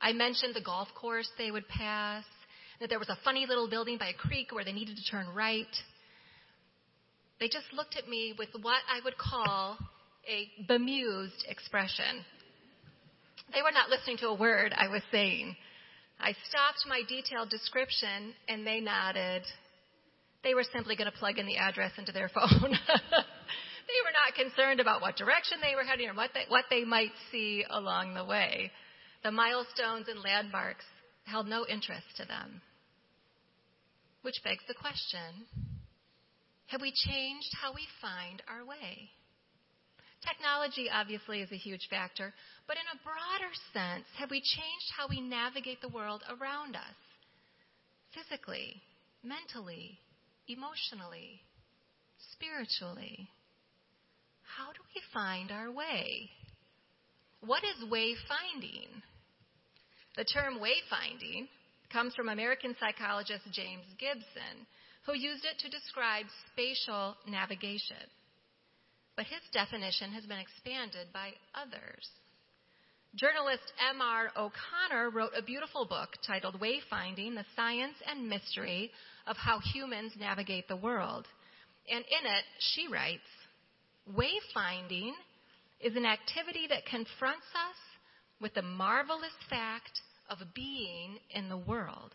I 0.00 0.12
mentioned 0.12 0.54
the 0.54 0.60
golf 0.60 0.88
course 1.00 1.28
they 1.38 1.50
would 1.50 1.68
pass, 1.68 2.24
that 2.80 2.88
there 2.88 2.98
was 2.98 3.08
a 3.08 3.18
funny 3.22 3.46
little 3.46 3.70
building 3.70 3.98
by 3.98 4.08
a 4.08 4.14
creek 4.14 4.52
where 4.52 4.64
they 4.64 4.72
needed 4.72 4.96
to 4.96 5.10
turn 5.10 5.28
right. 5.34 5.70
They 7.38 7.46
just 7.46 7.72
looked 7.72 7.96
at 7.96 8.08
me 8.08 8.34
with 8.36 8.48
what 8.60 8.82
I 8.90 8.98
would 9.04 9.16
call 9.16 9.78
a 10.28 10.48
bemused 10.66 11.44
expression. 11.48 12.24
They 13.54 13.62
were 13.62 13.70
not 13.70 13.90
listening 13.90 14.16
to 14.18 14.28
a 14.28 14.34
word 14.34 14.74
I 14.76 14.88
was 14.88 15.02
saying. 15.12 15.54
I 16.18 16.32
stopped 16.48 16.86
my 16.88 17.02
detailed 17.08 17.50
description 17.50 18.34
and 18.48 18.66
they 18.66 18.80
nodded 18.80 19.42
they 20.44 20.54
were 20.54 20.64
simply 20.72 20.96
going 20.96 21.10
to 21.10 21.18
plug 21.18 21.38
in 21.38 21.46
the 21.46 21.56
address 21.56 21.92
into 21.98 22.12
their 22.12 22.28
phone. 22.34 22.48
they 22.50 24.00
were 24.04 24.16
not 24.16 24.34
concerned 24.36 24.80
about 24.80 25.00
what 25.00 25.16
direction 25.16 25.58
they 25.62 25.74
were 25.74 25.84
heading 25.84 26.08
or 26.08 26.14
what 26.14 26.30
they, 26.34 26.44
what 26.48 26.64
they 26.70 26.84
might 26.84 27.12
see 27.30 27.64
along 27.70 28.14
the 28.14 28.24
way. 28.24 28.70
The 29.22 29.30
milestones 29.30 30.08
and 30.08 30.20
landmarks 30.20 30.84
held 31.24 31.46
no 31.46 31.64
interest 31.66 32.06
to 32.16 32.24
them. 32.24 32.60
Which 34.22 34.42
begs 34.44 34.64
the 34.68 34.74
question 34.74 35.46
have 36.68 36.80
we 36.80 36.92
changed 36.94 37.52
how 37.60 37.74
we 37.74 37.86
find 38.00 38.40
our 38.48 38.64
way? 38.64 39.10
Technology 40.26 40.88
obviously 40.88 41.42
is 41.42 41.52
a 41.52 41.56
huge 41.56 41.88
factor, 41.90 42.32
but 42.66 42.78
in 42.78 42.86
a 42.94 43.02
broader 43.04 43.52
sense, 43.74 44.06
have 44.16 44.30
we 44.30 44.40
changed 44.40 44.88
how 44.96 45.06
we 45.06 45.20
navigate 45.20 45.82
the 45.82 45.92
world 45.92 46.22
around 46.30 46.76
us? 46.76 46.96
Physically, 48.14 48.80
mentally, 49.22 49.98
emotionally, 50.48 51.40
spiritually? 52.32 53.28
How 54.42 54.72
do 54.72 54.80
we 54.94 55.00
find 55.12 55.50
our 55.50 55.70
way? 55.70 56.30
What 57.40 57.64
is 57.64 57.88
wayfinding? 57.90 59.02
The 60.16 60.24
term 60.24 60.58
wayfinding 60.58 61.48
comes 61.92 62.14
from 62.14 62.28
American 62.28 62.76
psychologist 62.78 63.44
James 63.52 63.86
Gibson, 63.98 64.66
who 65.06 65.14
used 65.14 65.44
it 65.44 65.58
to 65.60 65.70
describe 65.70 66.26
spatial 66.52 67.16
navigation. 67.28 68.06
But 69.16 69.26
his 69.26 69.42
definition 69.52 70.12
has 70.12 70.24
been 70.24 70.38
expanded 70.38 71.08
by 71.12 71.32
others. 71.54 72.08
Journalist 73.14 73.72
M.R. 73.92 74.30
O'Connor 74.36 75.10
wrote 75.10 75.32
a 75.36 75.42
beautiful 75.42 75.84
book 75.84 76.16
titled 76.26 76.60
Wayfinding 76.60 77.34
The 77.34 77.44
Science 77.54 77.96
and 78.08 78.26
Mystery 78.26 78.90
of 79.26 79.36
How 79.36 79.58
Humans 79.60 80.12
Navigate 80.18 80.68
the 80.68 80.76
World. 80.76 81.26
And 81.90 82.04
in 82.04 82.26
it, 82.26 82.44
she 82.58 82.88
writes 82.88 83.20
Wayfinding 84.10 85.12
is 85.80 85.96
an 85.96 86.06
activity 86.06 86.66
that 86.68 86.86
confronts 86.86 87.46
us 87.54 87.76
with 88.40 88.54
the 88.54 88.62
marvelous 88.62 89.32
fact 89.48 90.00
of 90.28 90.38
being 90.54 91.18
in 91.30 91.48
the 91.48 91.56
world, 91.56 92.14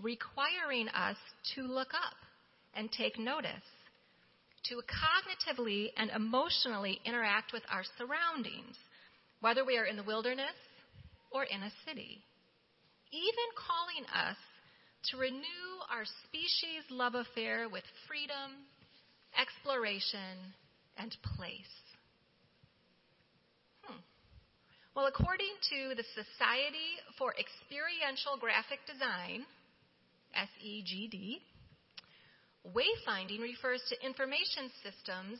requiring 0.00 0.88
us 0.88 1.16
to 1.54 1.62
look 1.62 1.92
up 1.94 2.16
and 2.74 2.90
take 2.90 3.18
notice, 3.18 3.50
to 4.68 4.76
cognitively 4.76 5.88
and 5.96 6.10
emotionally 6.10 7.00
interact 7.04 7.52
with 7.52 7.62
our 7.70 7.82
surroundings 7.98 8.76
whether 9.40 9.62
we 9.62 9.76
are 9.76 9.84
in 9.84 9.96
the 9.96 10.02
wilderness 10.02 10.56
or 11.30 11.44
in 11.44 11.62
a 11.62 11.72
city, 11.86 12.22
even 13.12 13.48
calling 13.54 14.06
us 14.08 14.36
to 15.10 15.16
renew 15.16 15.68
our 15.90 16.04
species 16.26 16.84
love 16.90 17.14
affair 17.14 17.68
with 17.68 17.84
freedom, 18.08 18.64
exploration, 19.38 20.54
and 20.96 21.14
place. 21.36 21.74
Hmm. 23.84 24.00
Well, 24.96 25.06
according 25.06 25.54
to 25.70 25.94
the 25.94 26.04
Society 26.14 26.98
for 27.18 27.34
Experiential 27.36 28.36
Graphic 28.40 28.80
Design, 28.86 29.44
SEGD, 30.34 31.40
wayfinding 32.66 33.40
refers 33.40 33.82
to 33.88 34.06
information 34.06 34.70
systems 34.82 35.38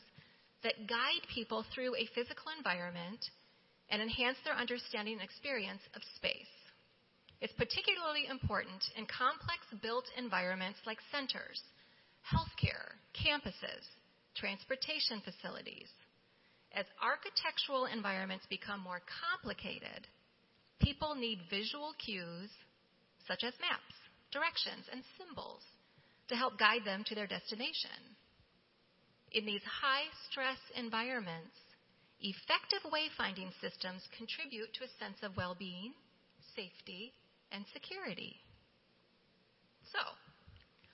that 0.63 0.87
guide 0.87 1.25
people 1.33 1.65
through 1.73 1.95
a 1.95 2.09
physical 2.13 2.51
environment 2.57 3.19
and 3.89 4.01
enhance 4.01 4.37
their 4.43 4.55
understanding 4.55 5.15
and 5.15 5.23
experience 5.23 5.81
of 5.95 6.01
space. 6.15 6.54
It's 7.41 7.53
particularly 7.53 8.27
important 8.29 8.81
in 8.95 9.05
complex 9.05 9.61
built 9.81 10.05
environments 10.17 10.79
like 10.85 10.97
centers, 11.11 11.61
healthcare, 12.23 12.97
campuses, 13.13 13.83
transportation 14.35 15.21
facilities. 15.21 15.89
As 16.71 16.85
architectural 17.01 17.85
environments 17.85 18.45
become 18.49 18.79
more 18.79 19.01
complicated, 19.07 20.07
people 20.79 21.15
need 21.15 21.39
visual 21.49 21.93
cues 22.03 22.49
such 23.27 23.43
as 23.43 23.53
maps, 23.59 23.95
directions, 24.31 24.85
and 24.91 25.03
symbols 25.17 25.63
to 26.27 26.35
help 26.35 26.57
guide 26.57 26.83
them 26.83 27.03
to 27.05 27.15
their 27.15 27.27
destination. 27.27 28.15
In 29.31 29.45
these 29.45 29.63
high 29.63 30.07
stress 30.29 30.59
environments, 30.75 31.55
Effective 32.21 32.79
wayfinding 32.87 33.51
systems 33.59 34.01
contribute 34.17 34.73
to 34.73 34.85
a 34.85 34.95
sense 34.99 35.17
of 35.21 35.35
well 35.35 35.53
being, 35.53 35.93
safety, 36.55 37.11
and 37.51 37.65
security. 37.73 38.35
So, 39.91 39.99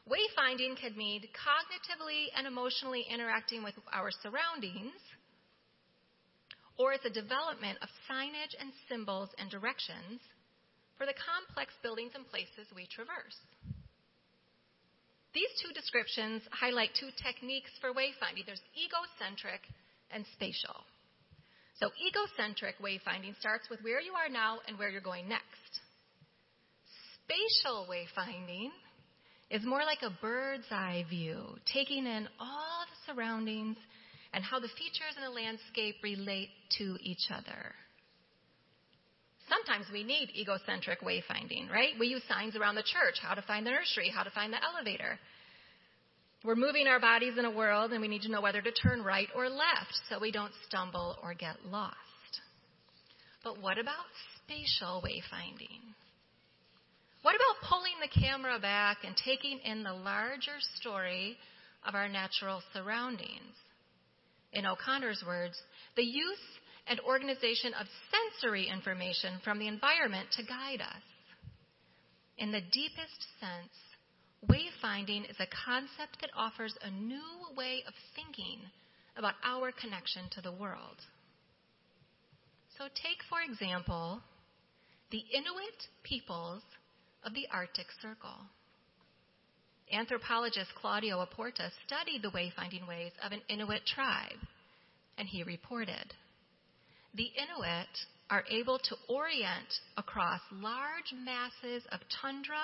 Wayfinding 0.10 0.76
can 0.82 0.98
mean 0.98 1.22
cognitively 1.32 2.34
and 2.36 2.48
emotionally 2.48 3.06
interacting 3.08 3.64
with 3.64 3.76
our 3.94 4.10
surroundings, 4.10 4.98
or 6.78 6.94
it's 6.94 7.06
a 7.06 7.14
development 7.14 7.78
of 7.82 7.90
signage 8.10 8.58
and 8.60 8.74
symbols 8.90 9.30
and 9.38 9.50
directions 9.52 10.20
for 10.98 11.06
the 11.06 11.14
complex 11.14 11.74
buildings 11.84 12.12
and 12.16 12.28
places 12.28 12.66
we 12.76 12.88
traverse. 12.90 13.38
These 15.34 15.54
two 15.62 15.72
descriptions 15.72 16.42
highlight 16.52 16.92
two 16.98 17.14
techniques 17.22 17.72
for 17.80 17.94
wayfinding 17.94 18.46
there's 18.46 18.62
egocentric 18.74 19.62
and 20.10 20.26
spatial. 20.34 20.76
So, 21.78 21.90
egocentric 21.98 22.82
wayfinding 22.82 23.38
starts 23.40 23.70
with 23.70 23.82
where 23.82 24.02
you 24.02 24.14
are 24.14 24.30
now 24.30 24.60
and 24.68 24.78
where 24.78 24.90
you're 24.90 25.00
going 25.00 25.30
next. 25.30 25.81
Spatial 27.32 27.88
wayfinding 27.90 28.70
is 29.50 29.64
more 29.64 29.84
like 29.86 30.00
a 30.02 30.10
bird's 30.22 30.66
eye 30.70 31.06
view, 31.10 31.44
taking 31.72 32.06
in 32.06 32.28
all 32.40 32.86
the 32.90 33.14
surroundings 33.14 33.78
and 34.34 34.44
how 34.44 34.60
the 34.60 34.68
features 34.68 35.16
in 35.16 35.24
the 35.24 35.30
landscape 35.30 35.96
relate 36.04 36.50
to 36.78 36.98
each 37.02 37.30
other. 37.34 37.74
Sometimes 39.48 39.86
we 39.94 40.04
need 40.04 40.32
egocentric 40.36 41.02
wayfinding, 41.02 41.70
right? 41.70 41.94
We 42.00 42.08
use 42.08 42.24
signs 42.28 42.56
around 42.56 42.76
the 42.76 42.84
church, 42.84 43.16
how 43.22 43.34
to 43.34 43.42
find 43.42 43.66
the 43.66 43.72
nursery, 43.72 44.10
how 44.14 44.24
to 44.24 44.32
find 44.32 44.52
the 44.52 44.64
elevator. 44.64 45.20
We're 46.44 46.56
moving 46.56 46.88
our 46.88 47.00
bodies 47.00 47.34
in 47.38 47.46
a 47.46 47.52
world 47.52 47.92
and 47.92 48.02
we 48.02 48.08
need 48.08 48.24
to 48.24 48.32
know 48.32 48.42
whether 48.42 48.62
to 48.62 48.72
turn 48.72 49.04
right 49.04 49.28
or 49.36 49.48
left 49.50 49.94
so 50.10 50.20
we 50.20 50.32
don't 50.32 50.54
stumble 50.68 51.18
or 51.24 51.34
get 51.34 51.66
lost. 51.66 51.96
But 53.44 53.62
what 53.62 53.78
about 53.78 54.06
spatial 54.44 55.04
wayfinding? 55.06 55.94
What 57.22 57.36
about 57.36 57.70
pulling 57.70 57.94
the 58.02 58.20
camera 58.20 58.60
back 58.60 59.00
and 59.04 59.16
taking 59.16 59.60
in 59.60 59.84
the 59.84 59.94
larger 59.94 60.58
story 60.80 61.38
of 61.86 61.94
our 61.94 62.10
natural 62.10 62.62
surroundings? 62.74 63.56
In 64.54 64.66
O'Connor's 64.66 65.24
words, 65.26 65.62
the 65.96 66.04
use 66.04 66.40
and 66.88 67.00
organization 67.02 67.74
of 67.80 67.86
sensory 68.10 68.68
information 68.68 69.40
from 69.44 69.60
the 69.60 69.68
environment 69.68 70.30
to 70.36 70.44
guide 70.44 70.82
us. 70.82 71.04
In 72.38 72.52
the 72.52 72.62
deepest 72.72 73.28
sense, 73.40 73.72
wayfinding 74.50 75.30
is 75.30 75.38
a 75.40 75.48
concept 75.66 76.18
that 76.22 76.32
offers 76.36 76.74
a 76.82 76.90
new 76.90 77.22
way 77.56 77.84
of 77.88 77.94
thinking 78.16 78.60
about 79.16 79.36
our 79.44 79.72
connection 79.72 80.24
to 80.32 80.42
the 80.42 80.52
world. 80.52 80.98
So, 82.78 82.86
take, 82.86 83.22
for 83.30 83.42
example, 83.42 84.22
the 85.12 85.24
Inuit 85.34 85.88
peoples 86.04 86.64
of 87.26 87.34
the 87.34 87.48
Arctic 87.52 87.88
Circle. 88.02 88.50
Anthropologist 89.92 90.72
Claudio 90.80 91.26
Aporta 91.26 91.70
studied 91.86 92.22
the 92.22 92.32
wayfinding 92.32 92.88
ways 92.88 93.12
of 93.24 93.32
an 93.32 93.42
Inuit 93.50 93.86
tribe, 93.86 94.40
and 95.18 95.28
he 95.28 95.44
reported 95.44 96.14
the 97.14 97.30
Inuit 97.36 97.90
are 98.30 98.46
able 98.50 98.80
to 98.80 98.96
orient 99.10 99.68
across 99.98 100.40
large 100.54 101.14
masses 101.14 101.84
of 101.92 102.00
tundra, 102.22 102.64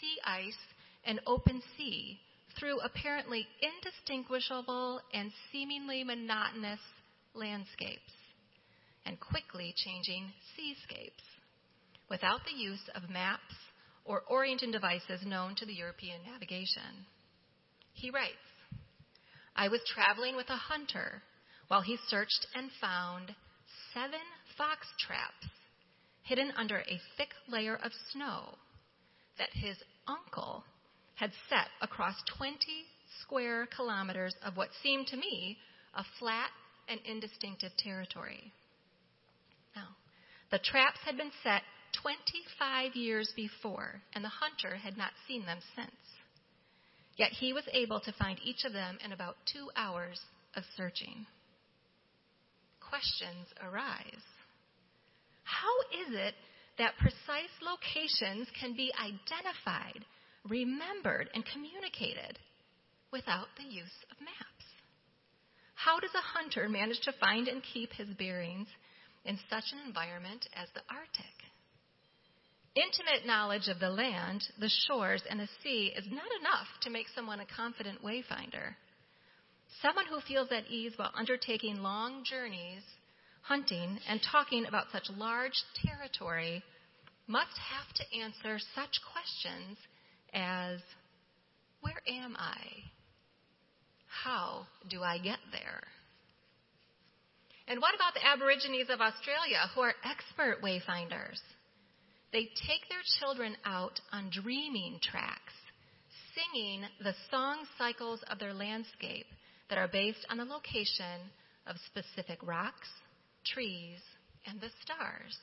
sea 0.00 0.18
ice, 0.26 0.58
and 1.06 1.18
open 1.26 1.62
sea 1.78 2.20
through 2.58 2.78
apparently 2.80 3.46
indistinguishable 3.62 5.00
and 5.14 5.32
seemingly 5.50 6.04
monotonous 6.04 6.80
landscapes 7.32 8.12
and 9.06 9.18
quickly 9.18 9.72
changing 9.76 10.30
seascapes 10.54 11.22
without 12.10 12.40
the 12.44 12.52
use 12.52 12.82
of 12.94 13.08
maps 13.08 13.54
or 14.04 14.22
orienting 14.28 14.70
devices 14.70 15.20
known 15.24 15.54
to 15.56 15.66
the 15.66 15.74
European 15.74 16.20
navigation. 16.26 17.06
He 17.92 18.10
writes, 18.10 18.34
I 19.54 19.68
was 19.68 19.80
traveling 19.94 20.36
with 20.36 20.48
a 20.48 20.56
hunter 20.56 21.22
while 21.68 21.82
he 21.82 21.98
searched 22.08 22.46
and 22.54 22.70
found 22.80 23.34
seven 23.92 24.20
fox 24.56 24.86
traps 24.98 25.46
hidden 26.22 26.52
under 26.56 26.78
a 26.78 27.00
thick 27.16 27.30
layer 27.48 27.76
of 27.76 27.92
snow 28.12 28.54
that 29.38 29.50
his 29.52 29.76
uncle 30.06 30.64
had 31.16 31.32
set 31.48 31.68
across 31.82 32.14
20 32.38 32.56
square 33.20 33.66
kilometers 33.66 34.34
of 34.44 34.56
what 34.56 34.70
seemed 34.82 35.06
to 35.08 35.16
me 35.16 35.58
a 35.94 36.04
flat 36.18 36.50
and 36.88 37.00
indistinctive 37.04 37.72
territory. 37.76 38.52
Now, 39.74 39.88
the 40.50 40.58
traps 40.58 40.98
had 41.04 41.16
been 41.16 41.32
set 41.42 41.62
25 42.02 42.94
years 42.94 43.32
before, 43.36 44.00
and 44.14 44.24
the 44.24 44.28
hunter 44.28 44.76
had 44.76 44.96
not 44.96 45.12
seen 45.26 45.44
them 45.44 45.58
since. 45.76 45.90
Yet 47.16 47.32
he 47.32 47.52
was 47.52 47.64
able 47.72 48.00
to 48.00 48.12
find 48.12 48.38
each 48.42 48.64
of 48.64 48.72
them 48.72 48.98
in 49.04 49.12
about 49.12 49.36
two 49.52 49.70
hours 49.76 50.20
of 50.54 50.64
searching 50.76 51.26
questions 52.90 53.46
arise. 53.62 54.24
How 55.44 55.74
is 56.02 56.14
it 56.14 56.34
that 56.78 56.98
precise 56.98 57.54
locations 57.62 58.48
can 58.58 58.74
be 58.74 58.92
identified, 58.98 60.04
remembered, 60.48 61.30
and 61.34 61.44
communicated 61.46 62.38
without 63.12 63.46
the 63.56 63.64
use 63.64 63.94
of 64.10 64.20
maps? 64.20 64.66
How 65.74 66.00
does 66.00 66.14
a 66.14 66.38
hunter 66.38 66.68
manage 66.68 67.00
to 67.02 67.12
find 67.20 67.48
and 67.48 67.62
keep 67.62 67.92
his 67.92 68.08
bearings 68.18 68.68
in 69.24 69.38
such 69.48 69.64
an 69.72 69.78
environment 69.86 70.46
as 70.54 70.68
the 70.74 70.82
Arctic? 70.90 71.39
Intimate 72.76 73.26
knowledge 73.26 73.66
of 73.66 73.80
the 73.80 73.90
land, 73.90 74.44
the 74.60 74.70
shores, 74.86 75.22
and 75.28 75.40
the 75.40 75.48
sea 75.62 75.92
is 75.96 76.04
not 76.06 76.30
enough 76.40 76.68
to 76.82 76.90
make 76.90 77.06
someone 77.14 77.40
a 77.40 77.46
confident 77.56 78.02
wayfinder. 78.04 78.76
Someone 79.82 80.06
who 80.06 80.20
feels 80.20 80.52
at 80.52 80.70
ease 80.70 80.92
while 80.96 81.10
undertaking 81.14 81.82
long 81.82 82.22
journeys, 82.24 82.82
hunting, 83.42 83.98
and 84.08 84.20
talking 84.30 84.66
about 84.66 84.86
such 84.92 85.10
large 85.16 85.64
territory 85.84 86.62
must 87.26 87.58
have 87.58 87.92
to 87.94 88.18
answer 88.20 88.60
such 88.74 89.00
questions 89.12 89.76
as 90.32 90.80
Where 91.80 92.02
am 92.06 92.36
I? 92.38 92.56
How 94.06 94.66
do 94.88 95.02
I 95.02 95.18
get 95.18 95.38
there? 95.50 95.82
And 97.66 97.80
what 97.80 97.94
about 97.96 98.14
the 98.14 98.24
Aborigines 98.24 98.90
of 98.90 99.00
Australia 99.00 99.70
who 99.74 99.80
are 99.80 99.94
expert 100.04 100.62
wayfinders? 100.62 101.40
They 102.32 102.44
take 102.66 102.88
their 102.88 103.02
children 103.18 103.56
out 103.64 104.00
on 104.12 104.30
dreaming 104.30 105.00
tracks, 105.02 105.52
singing 106.34 106.84
the 107.02 107.14
song 107.30 107.66
cycles 107.76 108.20
of 108.30 108.38
their 108.38 108.54
landscape 108.54 109.26
that 109.68 109.78
are 109.78 109.88
based 109.88 110.24
on 110.30 110.38
the 110.38 110.44
location 110.44 111.30
of 111.66 111.76
specific 111.86 112.38
rocks, 112.42 112.88
trees, 113.44 114.00
and 114.46 114.60
the 114.60 114.70
stars. 114.82 115.36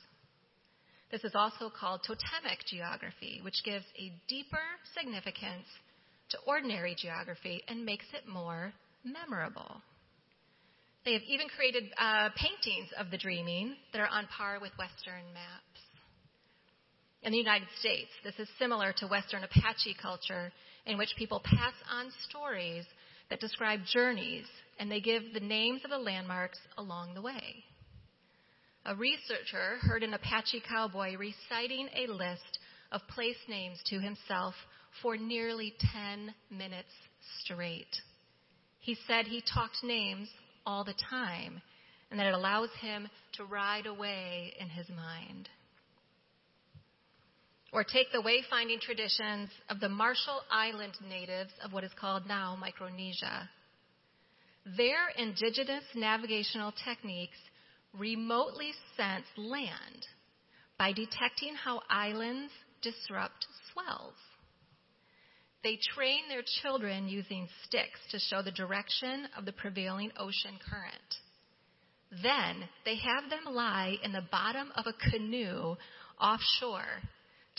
This 1.10 1.24
is 1.24 1.32
also 1.34 1.70
called 1.70 2.02
totemic 2.04 2.64
geography, 2.66 3.40
which 3.42 3.64
gives 3.64 3.84
a 3.98 4.12
deeper 4.28 4.64
significance 4.94 5.66
to 6.30 6.38
ordinary 6.46 6.94
geography 6.94 7.62
and 7.68 7.84
makes 7.84 8.04
it 8.12 8.28
more 8.28 8.72
memorable. 9.04 9.80
They 11.04 11.14
have 11.14 11.22
even 11.22 11.48
created 11.48 11.84
uh, 11.96 12.28
paintings 12.36 12.90
of 12.98 13.10
the 13.10 13.16
dreaming 13.16 13.76
that 13.92 14.00
are 14.00 14.08
on 14.08 14.26
par 14.26 14.58
with 14.60 14.72
Western 14.78 15.24
maps. 15.32 15.87
In 17.22 17.32
the 17.32 17.38
United 17.38 17.68
States, 17.78 18.10
this 18.22 18.38
is 18.38 18.48
similar 18.58 18.92
to 18.98 19.06
Western 19.06 19.42
Apache 19.44 19.96
culture, 20.00 20.52
in 20.86 20.96
which 20.96 21.16
people 21.16 21.40
pass 21.44 21.74
on 21.90 22.10
stories 22.28 22.84
that 23.28 23.40
describe 23.40 23.80
journeys 23.84 24.46
and 24.78 24.90
they 24.90 25.00
give 25.00 25.22
the 25.32 25.40
names 25.40 25.82
of 25.84 25.90
the 25.90 25.98
landmarks 25.98 26.58
along 26.76 27.14
the 27.14 27.22
way. 27.22 27.64
A 28.86 28.94
researcher 28.94 29.76
heard 29.82 30.02
an 30.02 30.14
Apache 30.14 30.62
cowboy 30.66 31.16
reciting 31.16 31.88
a 31.94 32.10
list 32.10 32.58
of 32.92 33.06
place 33.08 33.36
names 33.48 33.82
to 33.86 34.00
himself 34.00 34.54
for 35.02 35.16
nearly 35.16 35.74
10 35.92 36.34
minutes 36.50 36.92
straight. 37.42 38.00
He 38.80 38.96
said 39.06 39.26
he 39.26 39.42
talked 39.42 39.82
names 39.82 40.30
all 40.64 40.84
the 40.84 40.94
time 41.10 41.60
and 42.10 42.18
that 42.18 42.28
it 42.28 42.34
allows 42.34 42.70
him 42.80 43.08
to 43.34 43.44
ride 43.44 43.86
away 43.86 44.54
in 44.58 44.68
his 44.70 44.88
mind. 44.88 45.48
Or 47.72 47.84
take 47.84 48.10
the 48.12 48.22
wayfinding 48.22 48.80
traditions 48.80 49.50
of 49.68 49.78
the 49.80 49.88
Marshall 49.90 50.40
Island 50.50 50.94
natives 51.06 51.52
of 51.62 51.72
what 51.72 51.84
is 51.84 51.92
called 52.00 52.26
now 52.26 52.56
Micronesia. 52.56 53.50
Their 54.76 55.08
indigenous 55.16 55.84
navigational 55.94 56.72
techniques 56.84 57.38
remotely 57.92 58.72
sense 58.96 59.26
land 59.36 60.06
by 60.78 60.92
detecting 60.92 61.54
how 61.54 61.82
islands 61.90 62.52
disrupt 62.80 63.46
swells. 63.72 64.14
They 65.62 65.78
train 65.94 66.28
their 66.28 66.44
children 66.62 67.08
using 67.08 67.48
sticks 67.64 68.00
to 68.10 68.18
show 68.18 68.42
the 68.42 68.52
direction 68.52 69.28
of 69.36 69.44
the 69.44 69.52
prevailing 69.52 70.12
ocean 70.16 70.58
current. 70.70 71.16
Then 72.22 72.68
they 72.84 72.96
have 72.96 73.28
them 73.28 73.52
lie 73.52 73.96
in 74.02 74.12
the 74.12 74.24
bottom 74.30 74.72
of 74.76 74.86
a 74.86 75.10
canoe 75.10 75.76
offshore 76.20 77.02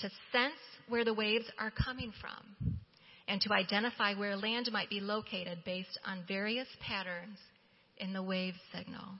to 0.01 0.09
sense 0.31 0.59
where 0.87 1.05
the 1.05 1.13
waves 1.13 1.45
are 1.57 1.71
coming 1.71 2.11
from 2.19 2.77
and 3.27 3.39
to 3.41 3.53
identify 3.53 4.15
where 4.15 4.35
land 4.35 4.69
might 4.71 4.89
be 4.89 4.99
located 4.99 5.59
based 5.63 5.99
on 6.05 6.23
various 6.27 6.67
patterns 6.81 7.37
in 7.97 8.11
the 8.11 8.23
wave 8.23 8.55
signal. 8.73 9.19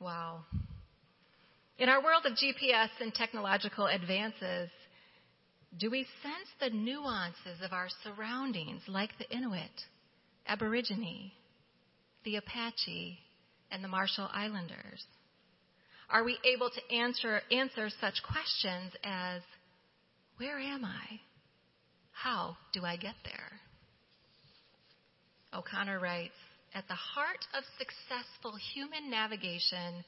Wow. 0.00 0.44
In 1.78 1.88
our 1.88 2.02
world 2.02 2.24
of 2.24 2.32
GPS 2.32 2.88
and 3.00 3.12
technological 3.12 3.86
advances, 3.86 4.70
do 5.78 5.90
we 5.90 6.06
sense 6.22 6.48
the 6.58 6.70
nuances 6.70 7.60
of 7.62 7.72
our 7.72 7.88
surroundings 8.02 8.80
like 8.88 9.10
the 9.18 9.30
Inuit, 9.30 9.84
Aborigine, 10.46 11.32
the 12.24 12.36
Apache, 12.36 13.18
and 13.70 13.84
the 13.84 13.88
Marshall 13.88 14.28
Islanders? 14.32 15.04
Are 16.08 16.24
we 16.24 16.38
able 16.44 16.70
to 16.70 16.94
answer, 16.94 17.40
answer 17.50 17.90
such 18.00 18.22
questions 18.22 18.92
as, 19.02 19.42
Where 20.36 20.58
am 20.58 20.84
I? 20.84 21.20
How 22.12 22.56
do 22.72 22.84
I 22.84 22.96
get 22.96 23.14
there? 23.24 23.60
O'Connor 25.52 25.98
writes 25.98 26.34
At 26.74 26.86
the 26.88 26.94
heart 26.94 27.44
of 27.54 27.64
successful 27.78 28.56
human 28.74 29.10
navigation 29.10 30.04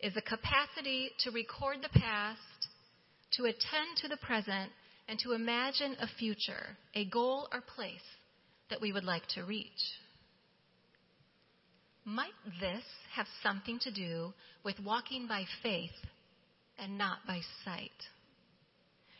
is 0.00 0.16
a 0.16 0.22
capacity 0.22 1.10
to 1.20 1.30
record 1.30 1.78
the 1.82 2.00
past, 2.00 2.68
to 3.32 3.44
attend 3.44 3.96
to 3.96 4.08
the 4.08 4.18
present, 4.18 4.70
and 5.08 5.18
to 5.20 5.32
imagine 5.32 5.96
a 6.00 6.06
future, 6.18 6.76
a 6.94 7.04
goal 7.06 7.48
or 7.52 7.60
place 7.60 8.00
that 8.70 8.80
we 8.80 8.92
would 8.92 9.04
like 9.04 9.26
to 9.28 9.44
reach. 9.44 9.70
Might 12.08 12.38
this 12.60 12.84
have 13.16 13.26
something 13.42 13.80
to 13.80 13.90
do 13.90 14.32
with 14.64 14.78
walking 14.78 15.26
by 15.26 15.42
faith 15.60 15.90
and 16.78 16.96
not 16.96 17.26
by 17.26 17.40
sight? 17.64 17.90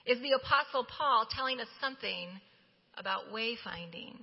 Is 0.06 0.20
the 0.22 0.38
Apostle 0.38 0.86
Paul 0.96 1.26
telling 1.28 1.58
us 1.58 1.66
something 1.80 2.28
about 2.96 3.32
wayfinding? 3.34 4.14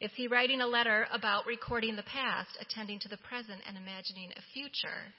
Is 0.00 0.10
he 0.16 0.28
writing 0.28 0.62
a 0.62 0.66
letter 0.66 1.06
about 1.12 1.44
recording 1.44 1.94
the 1.94 2.02
past, 2.04 2.56
attending 2.58 2.98
to 3.00 3.08
the 3.08 3.18
present, 3.18 3.60
and 3.68 3.76
imagining 3.76 4.30
a 4.30 4.52
future? 4.54 5.12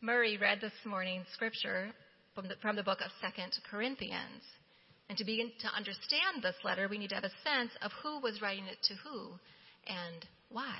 Murray 0.00 0.38
read 0.38 0.60
this 0.60 0.72
morning 0.84 1.24
scripture 1.32 1.90
from 2.32 2.46
the, 2.46 2.54
from 2.62 2.76
the 2.76 2.84
book 2.84 3.00
of 3.04 3.10
Second 3.20 3.58
Corinthians. 3.68 4.44
And 5.08 5.18
to 5.18 5.24
begin 5.24 5.50
to 5.62 5.76
understand 5.76 6.44
this 6.44 6.54
letter, 6.62 6.86
we 6.88 6.98
need 6.98 7.08
to 7.08 7.16
have 7.16 7.24
a 7.24 7.42
sense 7.42 7.72
of 7.82 7.90
who 8.04 8.20
was 8.20 8.40
writing 8.40 8.66
it 8.66 8.78
to 8.84 8.94
who 9.02 9.32
and 9.88 10.24
why. 10.50 10.78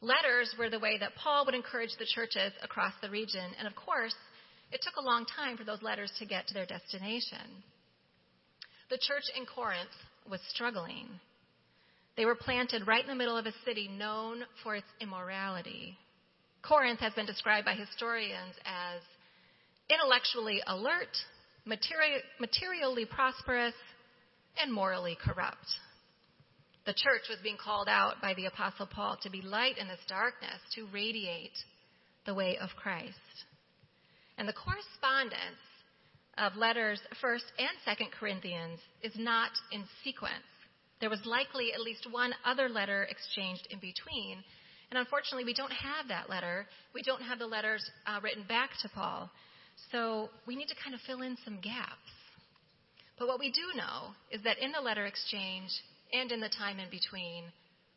Letters 0.00 0.54
were 0.58 0.70
the 0.70 0.78
way 0.78 0.98
that 0.98 1.16
Paul 1.16 1.44
would 1.44 1.54
encourage 1.54 1.90
the 1.98 2.06
churches 2.06 2.52
across 2.62 2.92
the 3.02 3.10
region, 3.10 3.50
and 3.58 3.66
of 3.66 3.74
course, 3.74 4.14
it 4.70 4.80
took 4.82 4.96
a 4.96 5.04
long 5.04 5.26
time 5.34 5.56
for 5.56 5.64
those 5.64 5.82
letters 5.82 6.12
to 6.18 6.26
get 6.26 6.46
to 6.46 6.54
their 6.54 6.66
destination. 6.66 7.62
The 8.90 8.98
church 8.98 9.24
in 9.36 9.44
Corinth 9.44 9.90
was 10.30 10.40
struggling. 10.54 11.08
They 12.16 12.24
were 12.24 12.34
planted 12.34 12.86
right 12.86 13.02
in 13.02 13.08
the 13.08 13.14
middle 13.14 13.36
of 13.36 13.46
a 13.46 13.52
city 13.64 13.88
known 13.88 14.44
for 14.62 14.76
its 14.76 14.86
immorality. 15.00 15.96
Corinth 16.62 17.00
has 17.00 17.12
been 17.14 17.26
described 17.26 17.64
by 17.64 17.74
historians 17.74 18.54
as 18.64 19.00
intellectually 19.90 20.60
alert, 20.66 21.16
materi- 21.66 22.22
materially 22.40 23.04
prosperous, 23.04 23.74
and 24.60 24.72
morally 24.72 25.16
corrupt. 25.22 25.66
The 26.88 26.94
church 26.94 27.28
was 27.28 27.36
being 27.42 27.58
called 27.62 27.86
out 27.86 28.14
by 28.22 28.32
the 28.32 28.46
Apostle 28.46 28.86
Paul 28.86 29.18
to 29.20 29.28
be 29.28 29.42
light 29.42 29.76
in 29.76 29.88
this 29.88 30.00
darkness, 30.08 30.56
to 30.74 30.88
radiate 30.90 31.52
the 32.24 32.32
way 32.32 32.56
of 32.56 32.70
Christ. 32.76 33.44
And 34.38 34.48
the 34.48 34.54
correspondence 34.54 35.60
of 36.38 36.56
letters 36.56 36.98
1st 37.22 37.44
and 37.58 37.76
2nd 37.86 38.10
Corinthians 38.18 38.80
is 39.02 39.12
not 39.18 39.50
in 39.70 39.84
sequence. 40.02 40.48
There 40.98 41.10
was 41.10 41.20
likely 41.26 41.74
at 41.74 41.82
least 41.82 42.10
one 42.10 42.32
other 42.42 42.70
letter 42.70 43.06
exchanged 43.10 43.68
in 43.68 43.80
between. 43.80 44.42
And 44.90 44.98
unfortunately, 44.98 45.44
we 45.44 45.52
don't 45.52 45.70
have 45.70 46.08
that 46.08 46.30
letter. 46.30 46.66
We 46.94 47.02
don't 47.02 47.20
have 47.20 47.38
the 47.38 47.46
letters 47.46 47.84
uh, 48.06 48.18
written 48.22 48.44
back 48.48 48.70
to 48.80 48.88
Paul. 48.88 49.30
So 49.92 50.30
we 50.46 50.56
need 50.56 50.68
to 50.68 50.82
kind 50.82 50.94
of 50.94 51.02
fill 51.02 51.20
in 51.20 51.36
some 51.44 51.60
gaps. 51.60 52.08
But 53.18 53.28
what 53.28 53.38
we 53.38 53.52
do 53.52 53.76
know 53.76 54.14
is 54.30 54.42
that 54.44 54.56
in 54.56 54.72
the 54.72 54.80
letter 54.80 55.04
exchange 55.04 55.68
and 56.12 56.32
in 56.32 56.40
the 56.40 56.48
time 56.48 56.78
in 56.78 56.90
between, 56.90 57.44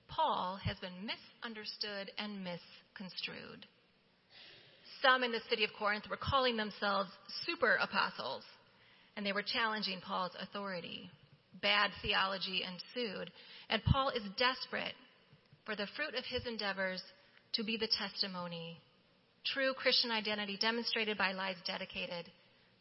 Paul 0.08 0.60
has 0.64 0.78
been 0.80 1.06
misunderstood 1.06 2.12
and 2.18 2.44
misconstrued. 2.44 3.66
Some 5.02 5.24
in 5.24 5.32
the 5.32 5.42
city 5.50 5.64
of 5.64 5.72
Corinth 5.78 6.10
were 6.10 6.18
calling 6.18 6.58
themselves 6.58 7.10
super 7.46 7.78
apostles, 7.82 8.44
and 9.16 9.26
they 9.26 9.32
were 9.32 9.44
challenging 9.44 10.02
Paul's 10.02 10.36
authority. 10.40 11.10
Bad 11.62 11.92
theology 12.02 12.64
ensued, 12.64 13.32
and 13.70 13.84
Paul 13.84 14.10
is 14.10 14.24
desperate 14.38 14.96
for 15.66 15.76
the 15.76 15.88
fruit 15.96 16.16
of 16.16 16.26
his 16.26 16.46
endeavors 16.46 17.02
to 17.54 17.64
be 17.64 17.78
the 17.78 17.90
testimony 17.98 18.80
true 19.46 19.74
Christian 19.74 20.12
identity 20.12 20.58
demonstrated 20.60 21.18
by 21.18 21.32
lives 21.32 21.60
dedicated 21.66 22.30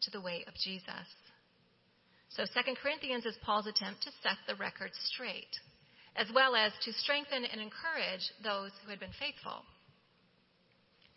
to 0.03 0.11
the 0.11 0.21
way 0.21 0.45
of 0.47 0.55
Jesus. 0.55 1.07
So 2.37 2.45
2 2.45 2.75
Corinthians 2.81 3.27
is 3.27 3.35
Paul's 3.43 3.67
attempt 3.67 4.03
to 4.03 4.11
set 4.23 4.39
the 4.47 4.55
record 4.55 4.91
straight, 4.95 5.51
as 6.17 6.29
well 6.35 6.55
as 6.55 6.73
to 6.85 6.93
strengthen 6.93 7.45
and 7.45 7.61
encourage 7.61 8.23
those 8.43 8.71
who 8.83 8.91
had 8.91 9.01
been 9.01 9.15
faithful. 9.19 9.63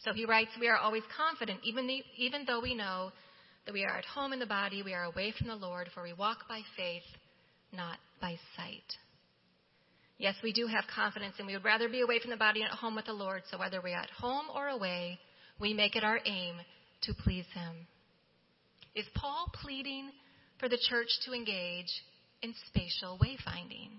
So 0.04 0.12
he 0.12 0.26
writes, 0.26 0.52
We 0.60 0.68
are 0.68 0.78
always 0.78 1.04
confident, 1.16 1.60
even, 1.64 1.88
the, 1.88 2.04
even 2.18 2.46
though 2.46 2.62
we 2.62 2.74
know 2.74 3.12
that 3.66 3.74
we 3.74 3.86
are 3.86 3.98
at 3.98 4.06
home 4.06 4.34
in 4.34 4.40
the 4.40 4.46
body, 4.46 4.82
we 4.84 4.94
are 4.94 5.04
away 5.04 5.34
from 5.38 5.48
the 5.48 5.56
Lord, 5.56 5.90
for 5.94 6.04
we 6.04 6.14
walk 6.14 6.48
by 6.50 6.62
faith, 6.76 7.04
not 7.72 7.98
by 8.20 8.38
sight. 8.58 8.84
Yes, 10.18 10.36
we 10.44 10.52
do 10.52 10.68
have 10.68 10.84
confidence, 10.94 11.36
and 11.38 11.48
we 11.48 11.54
would 11.54 11.64
rather 11.64 11.88
be 11.90 12.02
away 12.02 12.20
from 12.20 12.32
the 12.32 12.38
body 12.38 12.62
and 12.62 12.72
at 12.72 12.78
home 12.78 12.96
with 12.96 13.06
the 13.06 13.14
Lord. 13.14 13.44
So 13.50 13.58
whether 13.58 13.82
we're 13.82 13.98
at 13.98 14.10
home 14.10 14.46
or 14.54 14.68
away, 14.68 15.20
we 15.60 15.74
make 15.74 15.96
it 15.96 16.04
our 16.04 16.20
aim 16.26 16.56
to 17.04 17.14
please 17.14 17.46
Him. 17.54 17.88
Is 18.96 19.06
Paul 19.16 19.52
pleading 19.62 20.12
for 20.64 20.70
the 20.70 20.78
church 20.78 21.10
to 21.26 21.34
engage 21.34 21.92
in 22.42 22.54
spatial 22.68 23.20
wayfinding? 23.22 23.90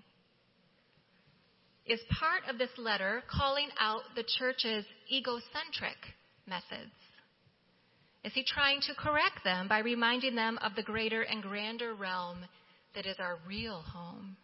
Is 1.84 2.00
part 2.18 2.40
of 2.48 2.56
this 2.56 2.70
letter 2.78 3.22
calling 3.30 3.68
out 3.78 4.00
the 4.16 4.24
church's 4.38 4.86
egocentric 5.12 5.98
methods? 6.46 6.94
Is 8.24 8.32
he 8.32 8.46
trying 8.46 8.80
to 8.80 8.94
correct 8.94 9.44
them 9.44 9.68
by 9.68 9.80
reminding 9.80 10.36
them 10.36 10.58
of 10.62 10.74
the 10.74 10.82
greater 10.82 11.20
and 11.20 11.42
grander 11.42 11.92
realm 11.92 12.38
that 12.94 13.04
is 13.04 13.16
our 13.18 13.36
real 13.46 13.82
home? 13.82 14.34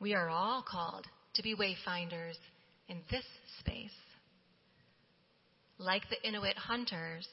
We 0.00 0.14
are 0.14 0.30
all 0.30 0.64
called 0.66 1.04
to 1.34 1.42
be 1.42 1.54
wayfinders 1.54 2.38
in 2.88 3.02
this 3.10 3.26
space. 3.60 3.90
Like 5.76 6.04
the 6.08 6.26
Inuit 6.26 6.56
hunters, 6.56 7.28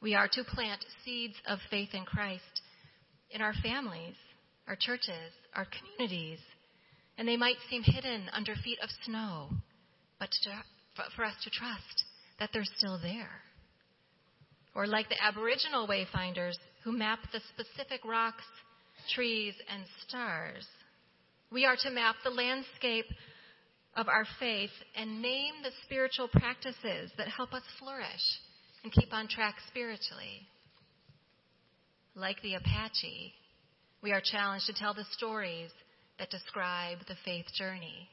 we 0.00 0.14
are 0.14 0.28
to 0.28 0.44
plant 0.44 0.82
seeds 1.04 1.34
of 1.46 1.58
faith 1.70 1.90
in 1.92 2.06
Christ 2.06 2.62
in 3.36 3.42
our 3.42 3.52
families, 3.62 4.14
our 4.66 4.76
churches, 4.80 5.30
our 5.54 5.66
communities, 5.66 6.38
and 7.18 7.28
they 7.28 7.36
might 7.36 7.56
seem 7.68 7.82
hidden 7.82 8.30
under 8.32 8.54
feet 8.64 8.78
of 8.82 8.88
snow, 9.04 9.50
but 10.18 10.30
to, 10.42 10.50
for 11.14 11.22
us 11.22 11.34
to 11.44 11.50
trust 11.50 12.04
that 12.40 12.48
they're 12.54 12.64
still 12.78 12.98
there. 13.02 13.42
Or 14.74 14.86
like 14.86 15.10
the 15.10 15.22
Aboriginal 15.22 15.86
wayfinders 15.86 16.54
who 16.82 16.92
map 16.92 17.18
the 17.30 17.40
specific 17.52 18.00
rocks, 18.06 18.44
trees, 19.14 19.54
and 19.70 19.84
stars, 20.08 20.66
we 21.52 21.66
are 21.66 21.76
to 21.82 21.90
map 21.90 22.16
the 22.24 22.30
landscape 22.30 23.06
of 23.96 24.08
our 24.08 24.26
faith 24.40 24.70
and 24.96 25.20
name 25.20 25.54
the 25.62 25.72
spiritual 25.84 26.28
practices 26.28 27.12
that 27.18 27.28
help 27.28 27.52
us 27.52 27.62
flourish 27.78 28.40
and 28.82 28.92
keep 28.92 29.12
on 29.12 29.28
track 29.28 29.56
spiritually. 29.68 30.48
Like 32.16 32.40
the 32.40 32.54
Apache, 32.54 33.34
we 34.02 34.10
are 34.10 34.22
challenged 34.24 34.64
to 34.66 34.72
tell 34.72 34.94
the 34.94 35.04
stories 35.12 35.70
that 36.18 36.30
describe 36.30 36.98
the 37.06 37.16
faith 37.26 37.44
journey. 37.54 38.08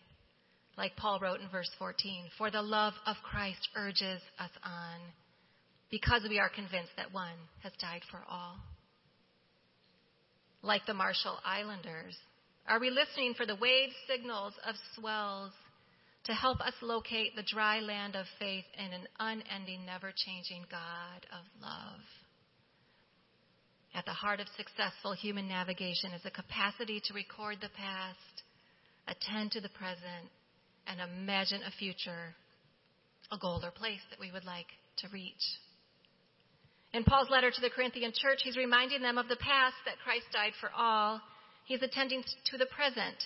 Like 0.78 0.98
Paul 0.98 1.22
wrote 1.22 1.40
in 1.40 1.48
verse 1.48 1.70
14, 1.80 2.26
for 2.38 2.52
the 2.52 2.62
love 2.62 2.96
of 3.06 3.16
Christ 3.24 3.70
urges 3.78 4.22
us 4.40 4.50
on 4.62 5.00
because 5.90 6.26
we 6.28 6.38
are 6.38 6.50
convinced 6.50 6.92
that 6.98 7.14
one 7.14 7.38
has 7.62 7.72
died 7.80 8.02
for 8.12 8.20
all. 8.30 8.58
Like 10.62 10.86
the 10.86 10.94
Marshall 10.94 11.38
Islanders, 11.46 12.18
are 12.68 12.82
we 12.82 12.90
listening 12.90 13.36
for 13.36 13.46
the 13.46 13.56
wave 13.56 13.92
signals 14.06 14.54
of 14.68 14.76
swells 14.96 15.54
to 16.26 16.34
help 16.34 16.60
us 16.60 16.74
locate 16.82 17.38
the 17.38 17.44
dry 17.44 17.80
land 17.80 18.18
of 18.18 18.26
faith 18.38 18.66
in 18.78 18.92
an 18.92 19.08
unending, 19.18 19.86
never 19.86 20.12
changing 20.14 20.66
God 20.70 21.26
of 21.32 21.46
love. 21.62 22.02
At 23.96 24.06
the 24.06 24.12
heart 24.12 24.40
of 24.40 24.48
successful 24.58 25.14
human 25.14 25.48
navigation 25.48 26.14
is 26.14 26.26
a 26.26 26.32
capacity 26.32 27.00
to 27.06 27.14
record 27.14 27.58
the 27.62 27.70
past, 27.78 28.44
attend 29.08 29.52
to 29.52 29.62
the 29.62 29.70
present, 29.70 30.30
and 30.88 31.00
imagine 31.00 31.62
a 31.62 31.72
future, 31.72 32.34
a 33.32 33.38
goal 33.38 33.64
or 33.64 33.72
place 33.72 34.02
that 34.10 34.20
we 34.20 34.32
would 34.32 34.46
like 34.46 34.68
to 34.98 35.08
reach. 35.14 35.44
In 36.94 37.04
Paul's 37.04 37.30
letter 37.30 37.52
to 37.52 37.62
the 37.62 37.70
Corinthian 37.70 38.12
church, 38.14 38.42
he's 38.44 38.58
reminding 38.58 39.02
them 39.02 39.18
of 39.18 39.28
the 39.28 39.38
past 39.38 39.76
that 39.86 40.00
Christ 40.04 40.26
died 40.34 40.54
for 40.60 40.70
all. 40.76 41.22
He's 41.66 41.82
attending 41.82 42.24
to 42.46 42.58
the 42.58 42.68
present. 42.68 43.18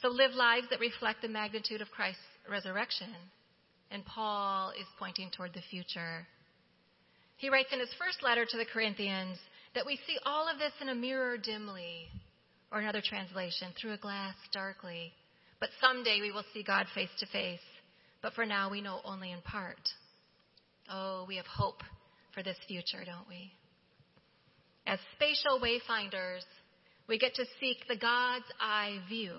So 0.00 0.08
live 0.08 0.32
lives 0.32 0.66
that 0.70 0.80
reflect 0.80 1.22
the 1.22 1.28
magnitude 1.28 1.80
of 1.80 1.90
Christ's 1.90 2.20
resurrection. 2.50 3.14
And 3.90 4.04
Paul 4.04 4.70
is 4.70 4.86
pointing 4.98 5.30
toward 5.30 5.52
the 5.52 5.60
future. 5.70 6.26
He 7.36 7.50
writes 7.50 7.72
in 7.72 7.80
his 7.80 7.92
first 7.98 8.22
letter 8.22 8.46
to 8.48 8.56
the 8.56 8.64
Corinthians 8.64 9.38
that 9.74 9.86
we 9.86 9.96
see 10.06 10.18
all 10.24 10.48
of 10.48 10.58
this 10.58 10.72
in 10.80 10.88
a 10.88 10.94
mirror 10.94 11.36
dimly, 11.36 12.08
or 12.70 12.80
another 12.80 13.02
translation, 13.04 13.68
through 13.80 13.92
a 13.92 13.98
glass 13.98 14.34
darkly. 14.52 15.12
But 15.60 15.70
someday 15.80 16.18
we 16.20 16.32
will 16.32 16.44
see 16.52 16.62
God 16.62 16.86
face 16.94 17.10
to 17.20 17.26
face. 17.26 17.60
But 18.22 18.34
for 18.34 18.46
now, 18.46 18.70
we 18.70 18.80
know 18.80 19.00
only 19.04 19.32
in 19.32 19.40
part. 19.42 19.80
Oh, 20.90 21.24
we 21.26 21.36
have 21.36 21.46
hope 21.46 21.82
for 22.34 22.42
this 22.42 22.56
future, 22.66 23.04
don't 23.04 23.28
we? 23.28 23.52
As 24.86 24.98
spatial 25.14 25.60
wayfinders, 25.60 26.44
we 27.08 27.18
get 27.18 27.34
to 27.34 27.44
seek 27.60 27.78
the 27.88 27.96
God's 27.96 28.44
eye 28.60 28.98
view. 29.08 29.34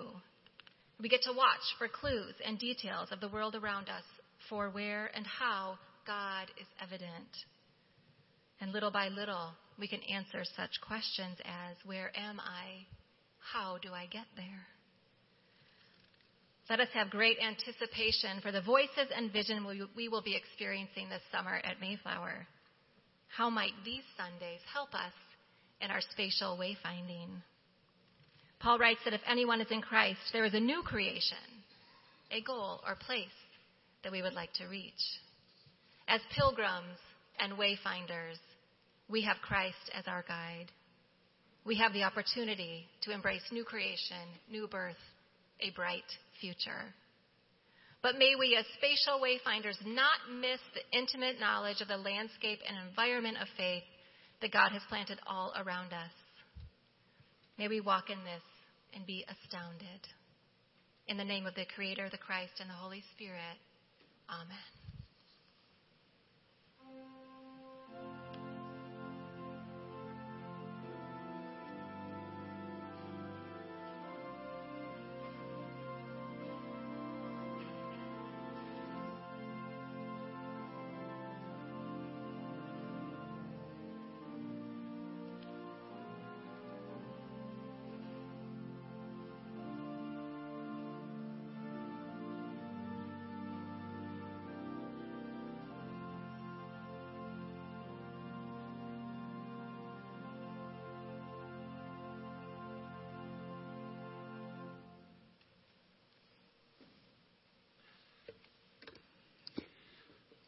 We 1.00 1.08
get 1.08 1.22
to 1.22 1.32
watch 1.32 1.60
for 1.78 1.88
clues 1.88 2.34
and 2.46 2.58
details 2.58 3.08
of 3.10 3.20
the 3.20 3.28
world 3.28 3.54
around 3.54 3.88
us 3.88 4.04
for 4.48 4.70
where 4.70 5.10
and 5.14 5.26
how 5.26 5.78
God 6.06 6.48
is 6.60 6.66
evident. 6.80 7.28
And 8.60 8.72
little 8.72 8.90
by 8.90 9.08
little, 9.08 9.52
we 9.78 9.88
can 9.88 10.00
answer 10.02 10.44
such 10.56 10.80
questions 10.86 11.36
as 11.44 11.76
Where 11.84 12.12
am 12.16 12.40
I? 12.40 12.86
How 13.52 13.78
do 13.82 13.92
I 13.92 14.06
get 14.06 14.26
there? 14.36 14.66
Let 16.70 16.80
us 16.80 16.88
have 16.94 17.10
great 17.10 17.36
anticipation 17.42 18.40
for 18.40 18.50
the 18.50 18.62
voices 18.62 19.12
and 19.14 19.30
vision 19.30 19.66
we 19.94 20.08
will 20.08 20.22
be 20.22 20.34
experiencing 20.34 21.08
this 21.10 21.20
summer 21.30 21.60
at 21.62 21.80
Mayflower. 21.80 22.46
How 23.28 23.50
might 23.50 23.72
these 23.84 24.04
Sundays 24.16 24.60
help 24.72 24.94
us 24.94 25.12
in 25.82 25.90
our 25.90 26.00
spatial 26.00 26.56
wayfinding? 26.56 27.28
Paul 28.60 28.78
writes 28.78 29.00
that 29.04 29.12
if 29.12 29.20
anyone 29.28 29.60
is 29.60 29.70
in 29.70 29.82
Christ, 29.82 30.20
there 30.32 30.46
is 30.46 30.54
a 30.54 30.60
new 30.60 30.82
creation, 30.82 31.36
a 32.30 32.40
goal 32.40 32.80
or 32.86 32.94
place 32.94 33.26
that 34.02 34.12
we 34.12 34.22
would 34.22 34.32
like 34.32 34.52
to 34.54 34.66
reach. 34.66 34.92
As 36.08 36.20
pilgrims 36.34 36.96
and 37.40 37.54
wayfinders, 37.54 38.38
we 39.14 39.22
have 39.22 39.36
Christ 39.46 39.94
as 39.96 40.02
our 40.08 40.24
guide. 40.26 40.72
We 41.64 41.76
have 41.78 41.92
the 41.92 42.02
opportunity 42.02 42.88
to 43.02 43.12
embrace 43.12 43.44
new 43.52 43.62
creation, 43.62 44.26
new 44.50 44.66
birth, 44.66 44.98
a 45.60 45.70
bright 45.70 46.02
future. 46.40 46.92
But 48.02 48.18
may 48.18 48.34
we, 48.36 48.56
as 48.58 48.66
spatial 48.76 49.22
wayfinders, 49.22 49.78
not 49.86 50.18
miss 50.28 50.58
the 50.74 50.98
intimate 50.98 51.38
knowledge 51.38 51.80
of 51.80 51.86
the 51.86 51.96
landscape 51.96 52.58
and 52.66 52.76
environment 52.88 53.36
of 53.40 53.46
faith 53.56 53.84
that 54.42 54.50
God 54.50 54.72
has 54.72 54.82
planted 54.88 55.20
all 55.28 55.52
around 55.64 55.92
us. 55.92 56.10
May 57.56 57.68
we 57.68 57.80
walk 57.80 58.10
in 58.10 58.18
this 58.24 58.42
and 58.96 59.06
be 59.06 59.24
astounded. 59.30 60.02
In 61.06 61.18
the 61.18 61.24
name 61.24 61.46
of 61.46 61.54
the 61.54 61.66
Creator, 61.76 62.08
the 62.10 62.18
Christ, 62.18 62.54
and 62.58 62.68
the 62.68 62.74
Holy 62.74 63.04
Spirit. 63.14 63.62
Amen. 64.28 64.83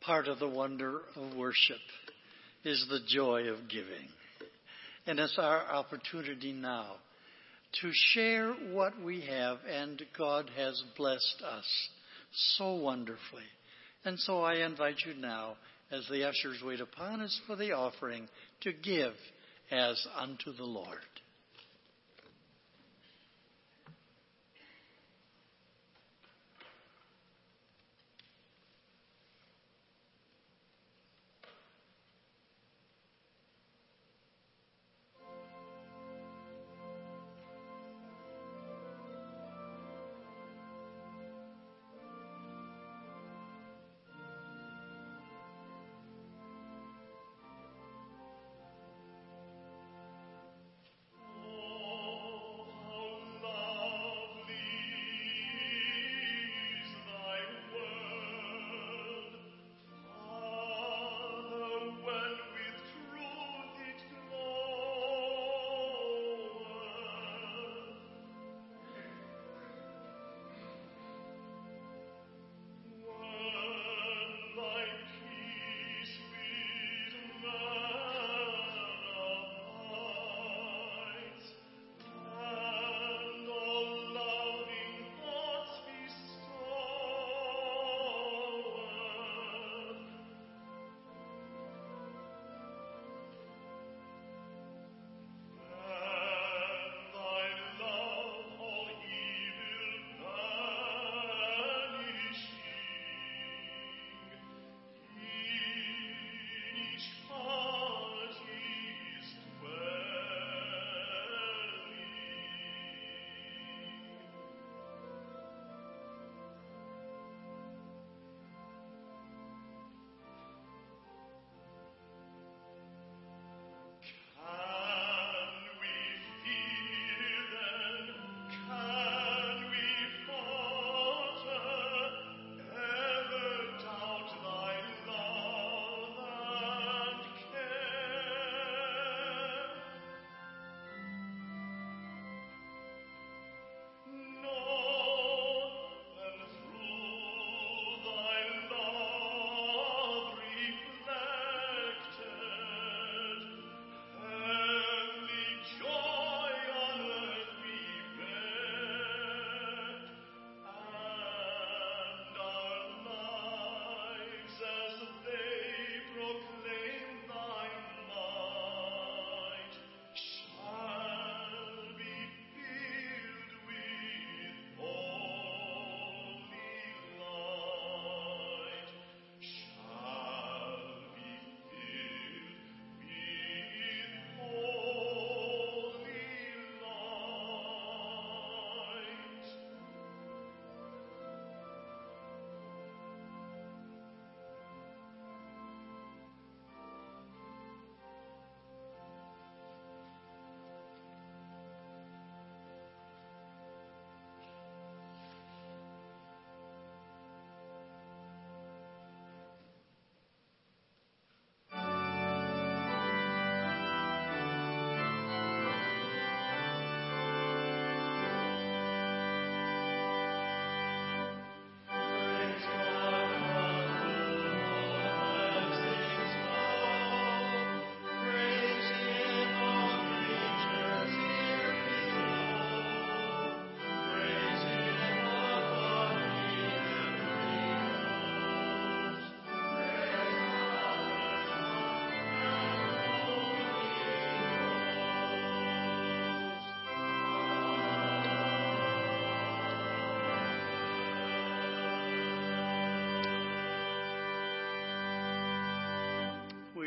Part 0.06 0.28
of 0.28 0.38
the 0.38 0.48
wonder 0.48 1.00
of 1.16 1.36
worship 1.36 1.80
is 2.64 2.86
the 2.88 3.00
joy 3.08 3.48
of 3.48 3.68
giving. 3.68 4.08
And 5.06 5.18
it's 5.18 5.36
our 5.36 5.66
opportunity 5.66 6.52
now 6.52 6.94
to 7.80 7.90
share 8.12 8.54
what 8.70 8.92
we 9.02 9.22
have, 9.22 9.58
and 9.68 10.00
God 10.16 10.48
has 10.56 10.80
blessed 10.96 11.42
us 11.44 11.88
so 12.56 12.74
wonderfully. 12.74 13.42
And 14.04 14.18
so 14.20 14.42
I 14.42 14.64
invite 14.64 14.96
you 15.04 15.20
now, 15.20 15.56
as 15.90 16.06
the 16.08 16.24
ushers 16.24 16.62
wait 16.64 16.80
upon 16.80 17.20
us 17.20 17.38
for 17.46 17.56
the 17.56 17.72
offering, 17.72 18.28
to 18.62 18.72
give 18.72 19.12
as 19.72 20.06
unto 20.16 20.52
the 20.56 20.64
Lord. 20.64 20.98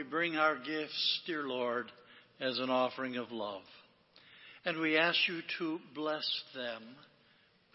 Bring 0.10 0.36
our 0.36 0.56
gifts, 0.56 1.22
dear 1.26 1.44
Lord, 1.44 1.92
as 2.40 2.58
an 2.60 2.70
offering 2.70 3.18
of 3.18 3.32
love. 3.32 3.62
And 4.66 4.80
we 4.80 4.98
ask 4.98 5.18
you 5.28 5.42
to 5.60 5.80
bless 5.96 6.28
them, 6.54 6.84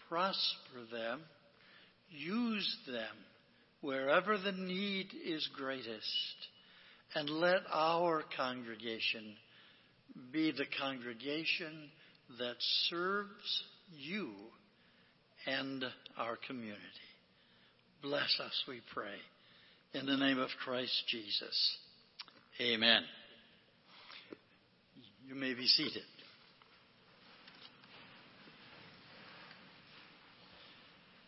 prosper 0.07 0.85
them, 0.91 1.21
use 2.09 2.77
them 2.87 3.15
wherever 3.81 4.37
the 4.37 4.51
need 4.51 5.07
is 5.25 5.47
greatest, 5.55 6.35
and 7.15 7.29
let 7.29 7.61
our 7.71 8.23
congregation 8.35 9.35
be 10.31 10.51
the 10.51 10.65
congregation 10.79 11.89
that 12.39 12.55
serves 12.89 13.63
you 13.97 14.31
and 15.45 15.83
our 16.17 16.37
community. 16.47 16.79
Bless 18.01 18.39
us, 18.39 18.63
we 18.67 18.81
pray. 18.93 19.15
In 19.93 20.05
the 20.05 20.17
name 20.17 20.39
of 20.39 20.49
Christ 20.63 21.03
Jesus. 21.07 21.77
Amen. 22.61 23.01
You 25.27 25.35
may 25.35 25.53
be 25.53 25.67
seated. 25.67 26.03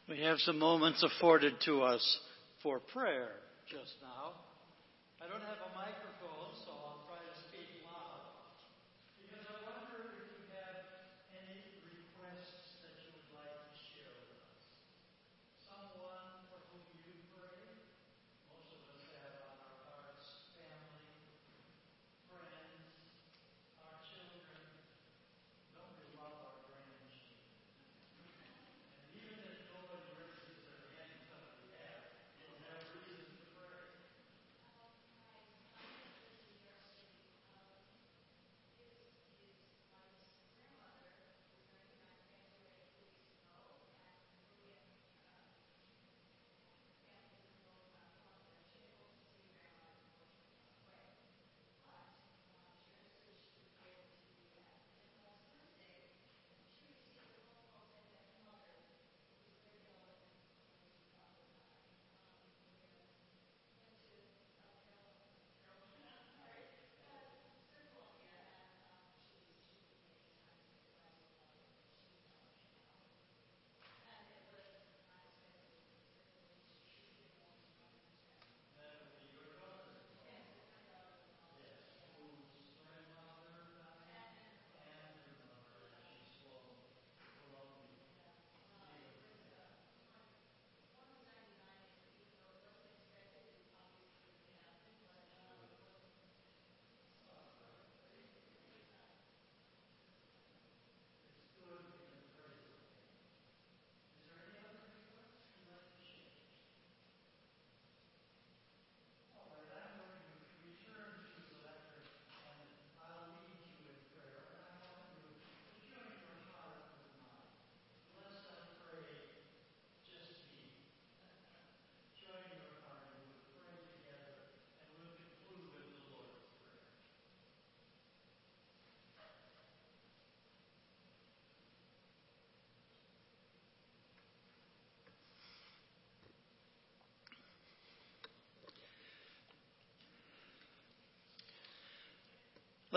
We 0.07 0.21
have 0.21 0.37
some 0.39 0.57
moments 0.57 1.03
afforded 1.03 1.55
to 1.65 1.81
us 1.81 2.19
for 2.63 2.79
prayer 2.79 3.27
just 3.69 3.95
now. 4.01 4.39
I 5.19 5.27
don't 5.27 5.41
have 5.41 5.59
a 5.59 5.75
microphone, 5.75 6.16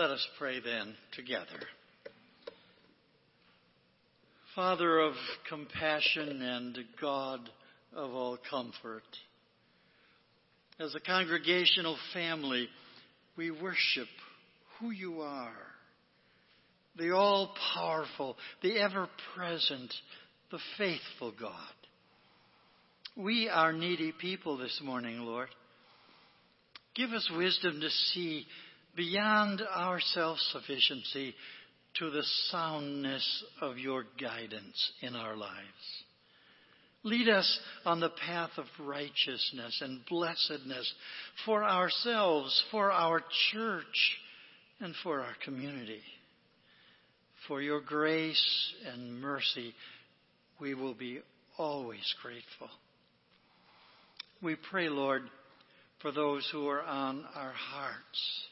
Let 0.01 0.09
us 0.09 0.27
pray 0.39 0.59
then 0.59 0.95
together. 1.15 1.45
Father 4.55 4.99
of 4.99 5.13
compassion 5.47 6.41
and 6.41 6.75
God 6.99 7.39
of 7.95 8.09
all 8.09 8.39
comfort, 8.49 9.03
as 10.79 10.95
a 10.95 10.99
congregational 10.99 11.99
family, 12.15 12.67
we 13.37 13.51
worship 13.51 14.07
who 14.79 14.89
you 14.89 15.21
are, 15.21 15.53
the 16.97 17.11
all 17.11 17.53
powerful, 17.75 18.37
the 18.63 18.79
ever 18.79 19.07
present, 19.35 19.93
the 20.49 20.59
faithful 20.79 21.31
God. 21.39 21.53
We 23.15 23.49
are 23.49 23.71
needy 23.71 24.13
people 24.19 24.57
this 24.57 24.81
morning, 24.83 25.19
Lord. 25.19 25.49
Give 26.95 27.11
us 27.11 27.29
wisdom 27.37 27.81
to 27.81 27.89
see 27.89 28.47
beyond 28.95 29.61
our 29.73 29.99
self 29.99 30.37
sufficiency 30.51 31.33
to 31.99 32.09
the 32.09 32.23
soundness 32.49 33.43
of 33.61 33.77
your 33.77 34.05
guidance 34.19 34.91
in 35.01 35.15
our 35.15 35.35
lives. 35.35 36.03
Lead 37.03 37.29
us 37.29 37.59
on 37.83 37.99
the 37.99 38.11
path 38.27 38.51
of 38.57 38.65
righteousness 38.79 39.81
and 39.81 40.05
blessedness 40.07 40.93
for 41.45 41.63
ourselves, 41.63 42.63
for 42.69 42.91
our 42.91 43.23
church, 43.51 44.17
and 44.79 44.93
for 45.03 45.19
our 45.21 45.33
community. 45.43 46.01
For 47.47 47.61
your 47.61 47.81
grace 47.81 48.73
and 48.93 49.19
mercy, 49.19 49.73
we 50.59 50.75
will 50.75 50.93
be 50.93 51.19
always 51.57 52.13
grateful. 52.21 52.69
We 54.43 54.55
pray, 54.69 54.89
Lord, 54.89 55.23
for 56.01 56.11
those 56.11 56.47
who 56.51 56.67
are 56.67 56.83
on 56.83 57.25
our 57.35 57.53
hearts. 57.53 58.47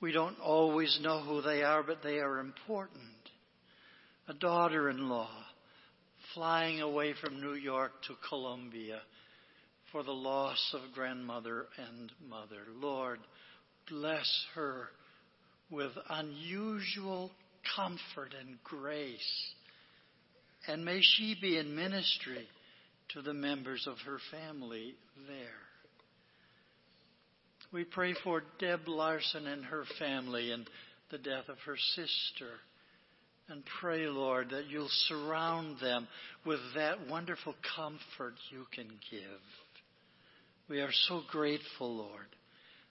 We 0.00 0.12
don't 0.12 0.40
always 0.40 0.98
know 1.02 1.20
who 1.20 1.42
they 1.42 1.62
are, 1.62 1.82
but 1.82 2.02
they 2.02 2.18
are 2.18 2.38
important. 2.38 3.04
A 4.28 4.34
daughter 4.34 4.88
in 4.88 5.08
law 5.08 5.30
flying 6.34 6.80
away 6.80 7.14
from 7.20 7.40
New 7.40 7.54
York 7.54 7.92
to 8.06 8.14
Colombia 8.28 9.00
for 9.92 10.02
the 10.02 10.12
loss 10.12 10.74
of 10.74 10.94
grandmother 10.94 11.66
and 11.76 12.12
mother. 12.28 12.62
Lord, 12.80 13.18
bless 13.88 14.28
her 14.54 14.88
with 15.70 15.92
unusual 16.08 17.30
comfort 17.76 18.34
and 18.38 18.62
grace. 18.64 19.52
And 20.66 20.84
may 20.84 21.00
she 21.02 21.36
be 21.40 21.58
in 21.58 21.74
ministry 21.74 22.46
to 23.10 23.22
the 23.22 23.34
members 23.34 23.86
of 23.86 23.96
her 24.06 24.18
family 24.30 24.94
there. 25.26 25.69
We 27.72 27.84
pray 27.84 28.14
for 28.24 28.42
Deb 28.58 28.88
Larson 28.88 29.46
and 29.46 29.64
her 29.64 29.84
family 29.98 30.50
and 30.50 30.68
the 31.10 31.18
death 31.18 31.48
of 31.48 31.58
her 31.66 31.76
sister. 31.76 32.50
And 33.48 33.62
pray, 33.80 34.06
Lord, 34.06 34.50
that 34.50 34.66
you'll 34.66 34.88
surround 35.08 35.78
them 35.80 36.08
with 36.44 36.60
that 36.74 37.08
wonderful 37.08 37.54
comfort 37.76 38.34
you 38.50 38.64
can 38.74 38.88
give. 39.10 39.40
We 40.68 40.80
are 40.80 40.92
so 41.08 41.22
grateful, 41.30 41.96
Lord, 41.96 42.26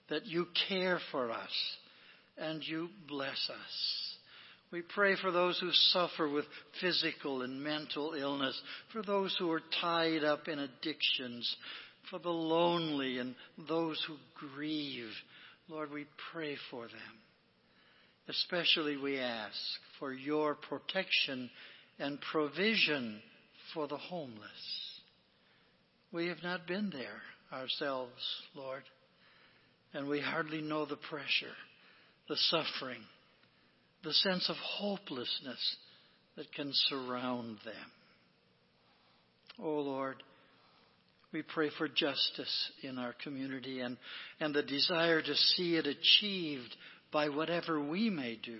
that 0.08 0.26
you 0.26 0.46
care 0.68 0.98
for 1.10 1.30
us 1.30 1.76
and 2.38 2.62
you 2.62 2.88
bless 3.08 3.50
us. 3.50 4.16
We 4.72 4.82
pray 4.82 5.16
for 5.20 5.30
those 5.30 5.58
who 5.58 5.70
suffer 5.72 6.28
with 6.28 6.44
physical 6.80 7.42
and 7.42 7.62
mental 7.62 8.14
illness, 8.14 8.60
for 8.92 9.02
those 9.02 9.34
who 9.38 9.50
are 9.50 9.62
tied 9.80 10.24
up 10.24 10.46
in 10.46 10.58
addictions, 10.58 11.56
for 12.10 12.18
the 12.18 12.28
lonely 12.28 13.18
and 13.18 13.34
those 13.68 14.02
who 14.06 14.16
grieve. 14.34 15.12
Lord, 15.68 15.90
we 15.92 16.06
pray 16.32 16.56
for 16.70 16.82
them. 16.82 17.18
Especially 18.28 18.96
we 18.96 19.18
ask 19.18 19.56
for 19.98 20.12
your 20.12 20.54
protection 20.54 21.50
and 21.98 22.20
provision 22.32 23.20
for 23.74 23.86
the 23.88 23.96
homeless. 23.96 25.00
We 26.12 26.26
have 26.26 26.42
not 26.42 26.66
been 26.66 26.90
there 26.90 27.22
ourselves, 27.52 28.12
Lord, 28.54 28.82
and 29.92 30.08
we 30.08 30.20
hardly 30.20 30.60
know 30.60 30.86
the 30.86 30.96
pressure, 30.96 31.54
the 32.28 32.36
suffering, 32.36 33.02
the 34.02 34.12
sense 34.12 34.48
of 34.48 34.56
hopelessness 34.56 35.76
that 36.36 36.52
can 36.54 36.70
surround 36.72 37.58
them. 37.64 37.74
Oh 39.58 39.80
Lord, 39.80 40.22
we 41.32 41.42
pray 41.42 41.70
for 41.78 41.88
justice 41.88 42.72
in 42.82 42.98
our 42.98 43.14
community 43.22 43.80
and, 43.80 43.96
and 44.40 44.54
the 44.54 44.62
desire 44.62 45.22
to 45.22 45.34
see 45.34 45.76
it 45.76 45.86
achieved 45.86 46.74
by 47.12 47.28
whatever 47.28 47.80
we 47.80 48.10
may 48.10 48.38
do. 48.42 48.58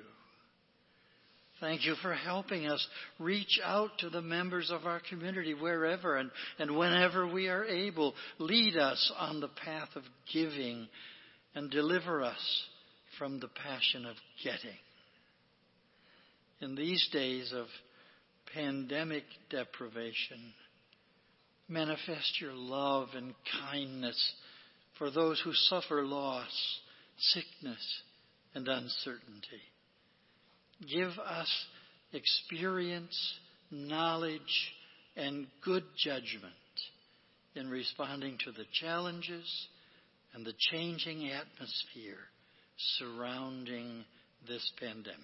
Thank 1.60 1.84
you 1.84 1.94
for 2.00 2.14
helping 2.14 2.66
us 2.66 2.84
reach 3.18 3.60
out 3.62 3.90
to 3.98 4.08
the 4.08 4.22
members 4.22 4.70
of 4.70 4.86
our 4.86 5.00
community 5.10 5.52
wherever 5.52 6.16
and, 6.16 6.30
and 6.58 6.74
whenever 6.74 7.26
we 7.26 7.48
are 7.48 7.66
able. 7.66 8.14
Lead 8.38 8.78
us 8.78 9.12
on 9.18 9.40
the 9.40 9.50
path 9.62 9.90
of 9.94 10.02
giving 10.32 10.88
and 11.54 11.70
deliver 11.70 12.22
us 12.22 12.62
from 13.18 13.40
the 13.40 13.48
passion 13.48 14.06
of 14.06 14.16
getting. 14.42 14.78
In 16.62 16.76
these 16.76 17.06
days 17.12 17.52
of 17.54 17.66
pandemic 18.54 19.24
deprivation, 19.50 20.54
manifest 21.70 22.40
your 22.40 22.52
love 22.52 23.08
and 23.14 23.32
kindness 23.70 24.34
for 24.98 25.10
those 25.10 25.40
who 25.42 25.52
suffer 25.54 26.04
loss, 26.04 26.80
sickness, 27.18 28.02
and 28.54 28.66
uncertainty. 28.68 29.62
Give 30.92 31.10
us 31.18 31.48
experience, 32.12 33.16
knowledge, 33.70 34.74
and 35.16 35.46
good 35.64 35.84
judgment 35.96 36.54
in 37.54 37.68
responding 37.68 38.38
to 38.44 38.52
the 38.52 38.64
challenges 38.80 39.48
and 40.34 40.44
the 40.44 40.54
changing 40.72 41.30
atmosphere 41.30 42.18
surrounding 42.98 44.04
this 44.48 44.70
pandemic. 44.80 45.16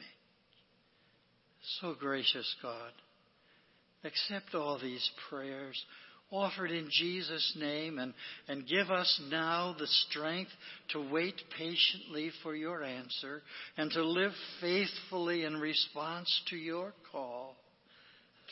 So 1.80 1.94
gracious 1.98 2.54
God, 2.62 2.92
accept 4.04 4.54
all 4.54 4.78
these 4.78 5.08
prayers 5.28 5.82
offered 6.30 6.70
in 6.70 6.88
Jesus' 6.90 7.56
name 7.58 7.98
and, 7.98 8.12
and 8.48 8.66
give 8.66 8.90
us 8.90 9.20
now 9.30 9.74
the 9.78 9.86
strength 9.86 10.50
to 10.90 11.10
wait 11.10 11.40
patiently 11.56 12.30
for 12.42 12.54
your 12.54 12.82
answer 12.82 13.42
and 13.76 13.90
to 13.92 14.04
live 14.04 14.32
faithfully 14.60 15.44
in 15.44 15.56
response 15.56 16.28
to 16.50 16.56
your 16.56 16.92
call 17.12 17.54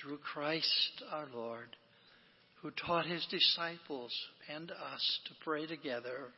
through 0.00 0.18
Christ 0.18 1.02
our 1.10 1.26
Lord, 1.34 1.76
who 2.62 2.70
taught 2.70 3.06
his 3.06 3.26
disciples 3.30 4.12
and 4.54 4.70
us 4.70 5.20
to 5.26 5.44
pray 5.44 5.66
together. 5.66 6.28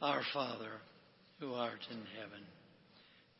Our 0.00 0.22
Father, 0.32 0.80
who 1.40 1.54
art 1.54 1.80
in 1.90 2.02
heaven, 2.20 2.44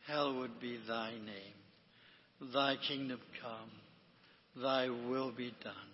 hallowed 0.06 0.60
be 0.60 0.78
thy 0.88 1.12
name. 1.12 2.52
Thy 2.52 2.76
kingdom 2.88 3.20
come, 3.40 4.62
thy 4.62 4.88
will 4.88 5.32
be 5.32 5.54
done 5.62 5.93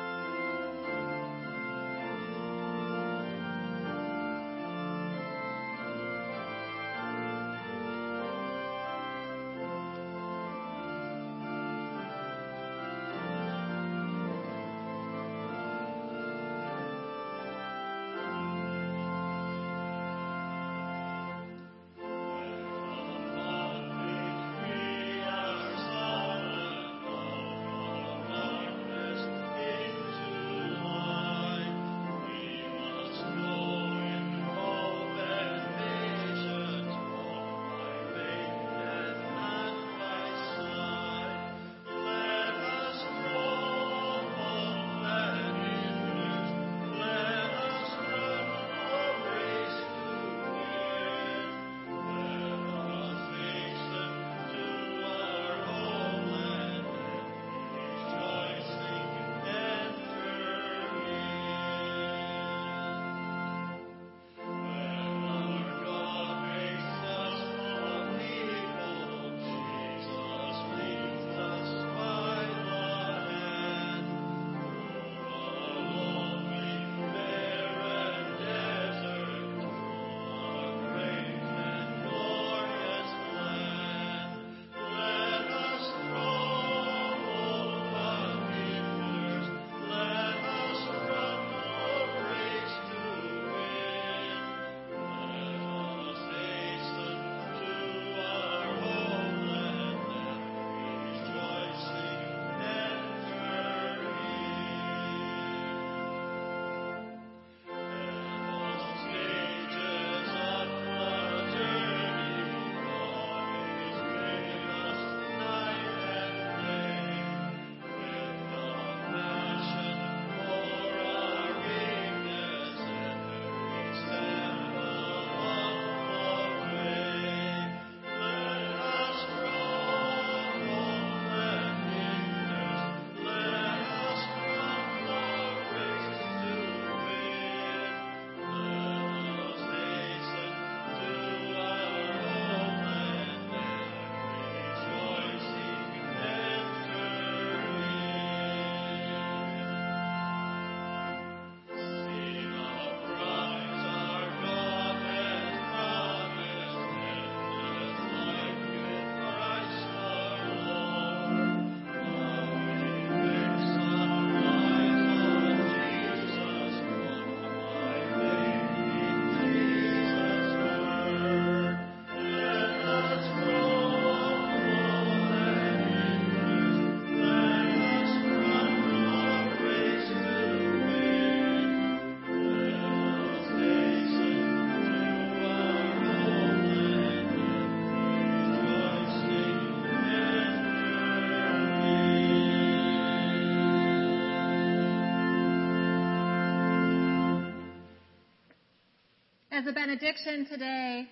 As 199.61 199.67
a 199.67 199.71
benediction 199.71 200.47
today, 200.49 201.07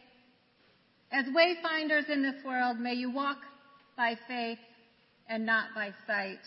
as 1.12 1.26
wayfinders 1.26 2.10
in 2.10 2.24
this 2.24 2.44
world, 2.44 2.80
may 2.80 2.94
you 2.94 3.12
walk 3.12 3.38
by 3.96 4.16
faith 4.28 4.58
and 5.28 5.46
not 5.46 5.66
by 5.76 5.92
sight. 6.08 6.40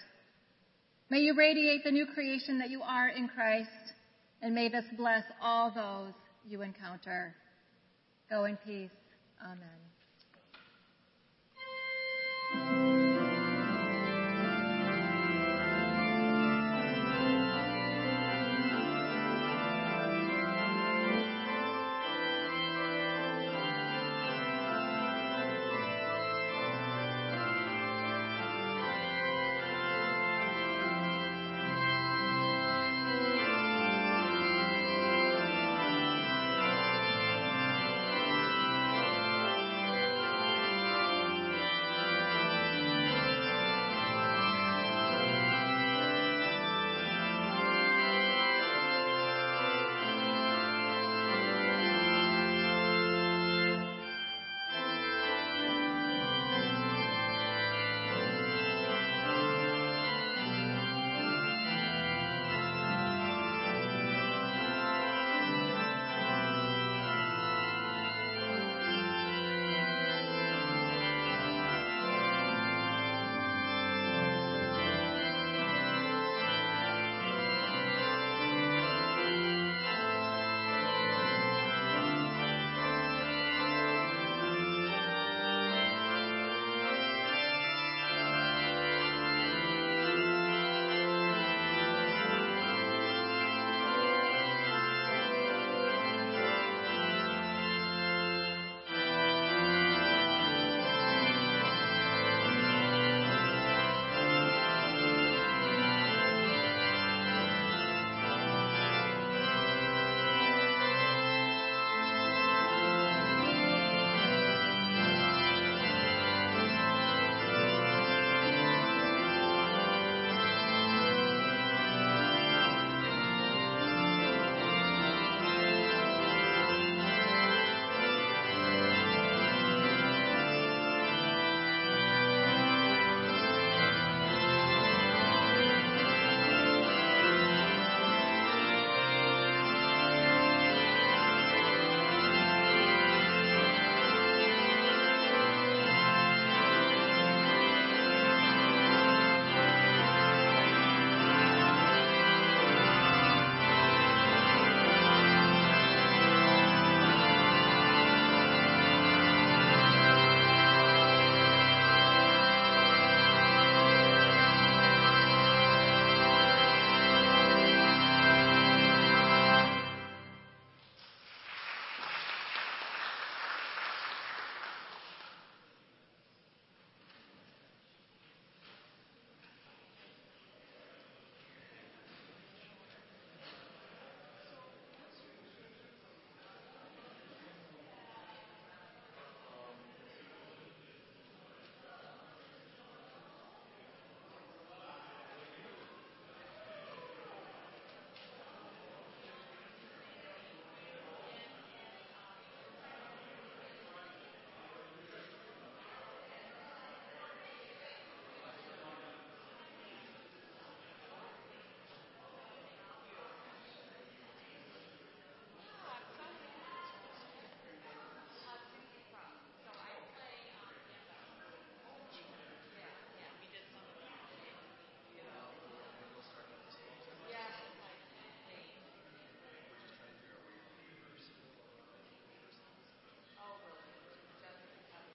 May 1.11 1.19
you 1.19 1.37
radiate 1.37 1.85
the 1.85 1.93
new 1.93 2.07
creation 2.07 2.59
that 2.59 2.71
you 2.71 2.83
are 2.83 3.09
in 3.09 3.29
Christ, 3.29 3.69
and 4.41 4.53
may 4.53 4.69
this 4.69 4.85
bless 4.97 5.23
all 5.41 5.71
those 5.71 6.15
you 6.49 6.63
encounter. 6.63 7.35
Go 8.29 8.47
in 8.47 8.57
peace. 8.67 8.91
Amen. 12.55 12.92